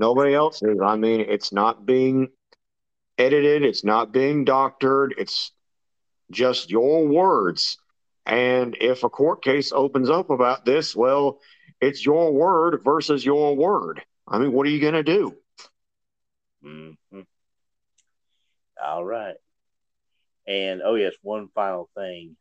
Nobody 0.01 0.35
else. 0.35 0.63
I 0.63 0.97
mean, 0.97 1.21
it's 1.21 1.53
not 1.53 1.85
being 1.85 2.31
edited, 3.19 3.63
it's 3.63 3.85
not 3.85 4.13
being 4.13 4.47
doctored, 4.47 5.15
it's 5.19 5.53
just 6.31 6.71
your 6.71 7.07
words. 7.07 7.77
And 8.25 8.75
if 8.81 9.05
a 9.05 9.11
court 9.11 9.45
case 9.45 9.73
opens 9.73 10.09
up 10.09 10.31
about 10.31 10.65
this, 10.65 10.97
well, 10.97 11.41
it's 11.81 12.05
your 12.05 12.33
word 12.33 12.81
versus 12.85 13.25
your 13.25 13.57
word. 13.57 14.03
I 14.27 14.39
mean, 14.39 14.53
what 14.53 14.67
are 14.67 14.71
you 14.71 14.81
going 14.81 14.95
to 14.95 15.03
do? 15.03 15.37
Mm-hmm. 16.65 17.21
All 18.83 19.05
right. 19.05 19.37
And 20.47 20.83
oh, 20.85 20.95
yes, 20.95 21.15
one 21.23 21.49
final 21.55 21.89
thing. 21.97 22.37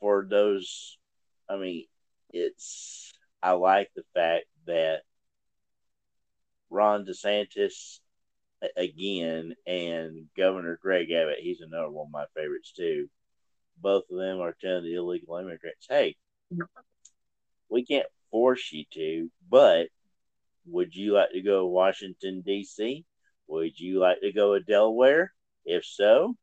For 0.00 0.26
those, 0.28 0.98
I 1.48 1.56
mean, 1.56 1.86
it's 2.30 3.12
I 3.42 3.52
like 3.52 3.90
the 3.94 4.02
fact 4.14 4.46
that 4.66 5.02
Ron 6.70 7.04
DeSantis 7.04 8.00
again 8.76 9.54
and 9.66 10.26
Governor 10.36 10.78
Greg 10.80 11.10
Abbott, 11.10 11.38
he's 11.40 11.60
another 11.60 11.90
one 11.90 12.06
of 12.06 12.12
my 12.12 12.24
favorites 12.34 12.72
too. 12.72 13.08
Both 13.78 14.04
of 14.10 14.18
them 14.18 14.40
are 14.40 14.56
telling 14.60 14.84
the 14.84 14.94
illegal 14.94 15.36
immigrants, 15.36 15.86
hey, 15.88 16.16
we 17.68 17.84
can't 17.84 18.06
force 18.30 18.70
you 18.72 18.84
to, 18.94 19.30
but 19.48 19.88
would 20.66 20.94
you 20.94 21.14
like 21.14 21.30
to 21.32 21.42
go 21.42 21.60
to 21.60 21.66
Washington, 21.66 22.42
D.C.? 22.42 23.04
Would 23.48 23.78
you 23.78 23.98
like 23.98 24.20
to 24.20 24.32
go 24.32 24.54
to 24.54 24.64
Delaware? 24.64 25.32
If 25.64 25.84
so, 25.84 26.36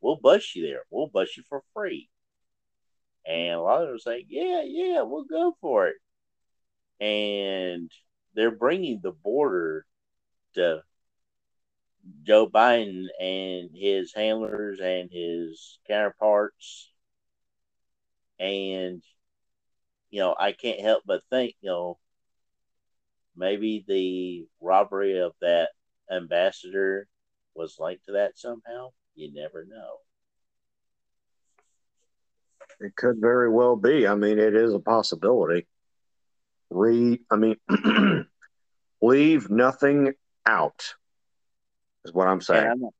we'll 0.00 0.16
bus 0.16 0.54
you 0.54 0.66
there. 0.66 0.82
We'll 0.90 1.08
bus 1.08 1.36
you 1.36 1.42
for 1.48 1.62
free. 1.72 2.08
And 3.26 3.54
a 3.54 3.60
lot 3.60 3.82
of 3.82 3.88
them 3.88 3.98
say, 3.98 4.26
yeah, 4.28 4.62
yeah, 4.64 5.02
we'll 5.02 5.24
go 5.24 5.56
for 5.60 5.88
it 5.88 5.96
and 7.02 7.90
they're 8.34 8.54
bringing 8.54 9.00
the 9.02 9.10
border 9.10 9.84
to 10.54 10.82
Joe 12.22 12.48
Biden 12.48 13.06
and 13.20 13.70
his 13.74 14.12
handlers 14.14 14.80
and 14.80 15.10
his 15.10 15.78
counterparts. 15.88 16.90
And, 18.38 19.02
you 20.10 20.20
know, 20.20 20.34
I 20.38 20.52
can't 20.52 20.80
help 20.80 21.02
but 21.06 21.22
think, 21.30 21.54
you 21.60 21.70
know, 21.70 21.98
maybe 23.36 23.84
the 23.86 24.46
robbery 24.60 25.18
of 25.20 25.32
that 25.40 25.70
ambassador 26.10 27.08
was 27.54 27.76
linked 27.78 28.06
to 28.06 28.12
that 28.12 28.38
somehow. 28.38 28.92
You 29.14 29.32
never 29.32 29.64
know. 29.64 29.98
It 32.80 32.96
could 32.96 33.20
very 33.20 33.48
well 33.50 33.76
be. 33.76 34.08
I 34.08 34.14
mean, 34.14 34.38
it 34.38 34.56
is 34.56 34.74
a 34.74 34.78
possibility 34.80 35.66
Re, 36.72 37.20
I 37.30 37.36
mean, 37.36 37.56
leave 39.02 39.50
nothing 39.50 40.14
out 40.46 40.94
is 42.04 42.12
what 42.12 42.28
I'm 42.28 42.40
saying. 42.40 42.66
I'm 42.66 42.80
not, 42.80 42.94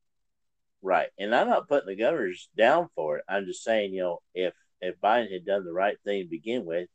right. 0.81 1.07
And 1.17 1.35
I'm 1.35 1.49
not 1.49 1.67
putting 1.67 1.87
the 1.87 1.95
governors 1.95 2.49
down 2.57 2.87
for 2.95 3.17
it. 3.17 3.25
I'm 3.27 3.45
just 3.45 3.63
saying, 3.63 3.93
you 3.93 4.01
know, 4.01 4.19
if, 4.33 4.53
if 4.81 4.99
Biden 5.01 5.31
had 5.31 5.45
done 5.45 5.65
the 5.65 5.73
right 5.73 5.97
thing 6.03 6.23
to 6.23 6.29
begin 6.29 6.65
with, 6.65 6.89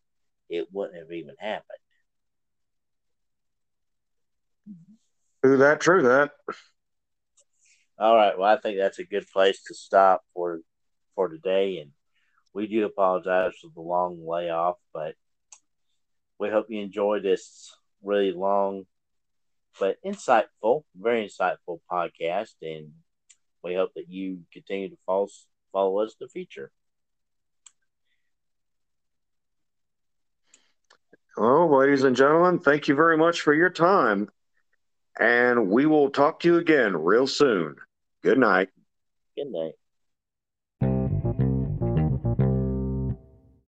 it 0.49 0.67
wouldn't 0.73 0.99
have 0.99 1.13
even 1.13 1.35
happened. 1.39 1.65
True 5.45 5.59
that, 5.59 5.81
true 5.81 6.03
that. 6.03 6.33
All 7.99 8.15
right. 8.15 8.39
Well, 8.39 8.49
I 8.49 8.61
think 8.61 8.79
that's 8.79 8.99
a 8.99 9.05
good 9.05 9.27
place 9.29 9.63
to 9.65 9.75
stop 9.75 10.23
for 10.35 10.61
for 11.15 11.29
today. 11.29 11.79
And 11.79 11.91
we 12.53 12.67
do 12.67 12.85
apologize 12.85 13.53
for 13.61 13.71
the 13.75 13.81
long 13.81 14.25
layoff, 14.27 14.77
but 14.93 15.15
we 16.39 16.49
hope 16.49 16.67
you 16.69 16.81
enjoy 16.81 17.21
this 17.21 17.75
really 18.03 18.33
long 18.33 18.85
but 19.79 19.97
insightful, 20.05 20.83
very 20.95 21.27
insightful 21.27 21.81
podcast. 21.91 22.55
And 22.63 22.93
we 23.63 23.75
hope 23.75 23.93
that 23.95 24.09
you 24.09 24.41
continue 24.53 24.91
to 24.91 24.99
follow, 25.07 25.29
follow 25.73 26.01
us 26.01 26.15
in 26.21 26.27
the 26.27 26.29
future. 26.29 26.71
Well, 31.37 31.79
ladies 31.79 32.03
and 32.03 32.17
gentlemen, 32.17 32.59
thank 32.59 32.89
you 32.89 32.97
very 32.97 33.17
much 33.17 33.43
for 33.43 33.55
your 33.55 33.71
time. 33.71 34.29
And 35.21 35.69
we 35.71 35.87
will 35.87 36.11
talk 36.11 36.41
to 36.41 36.49
you 36.49 36.57
again 36.59 36.97
real 36.97 37.29
soon. 37.29 37.77
Good 38.23 38.39
night. 38.39 38.71
Good 39.37 39.53
night. 39.53 39.78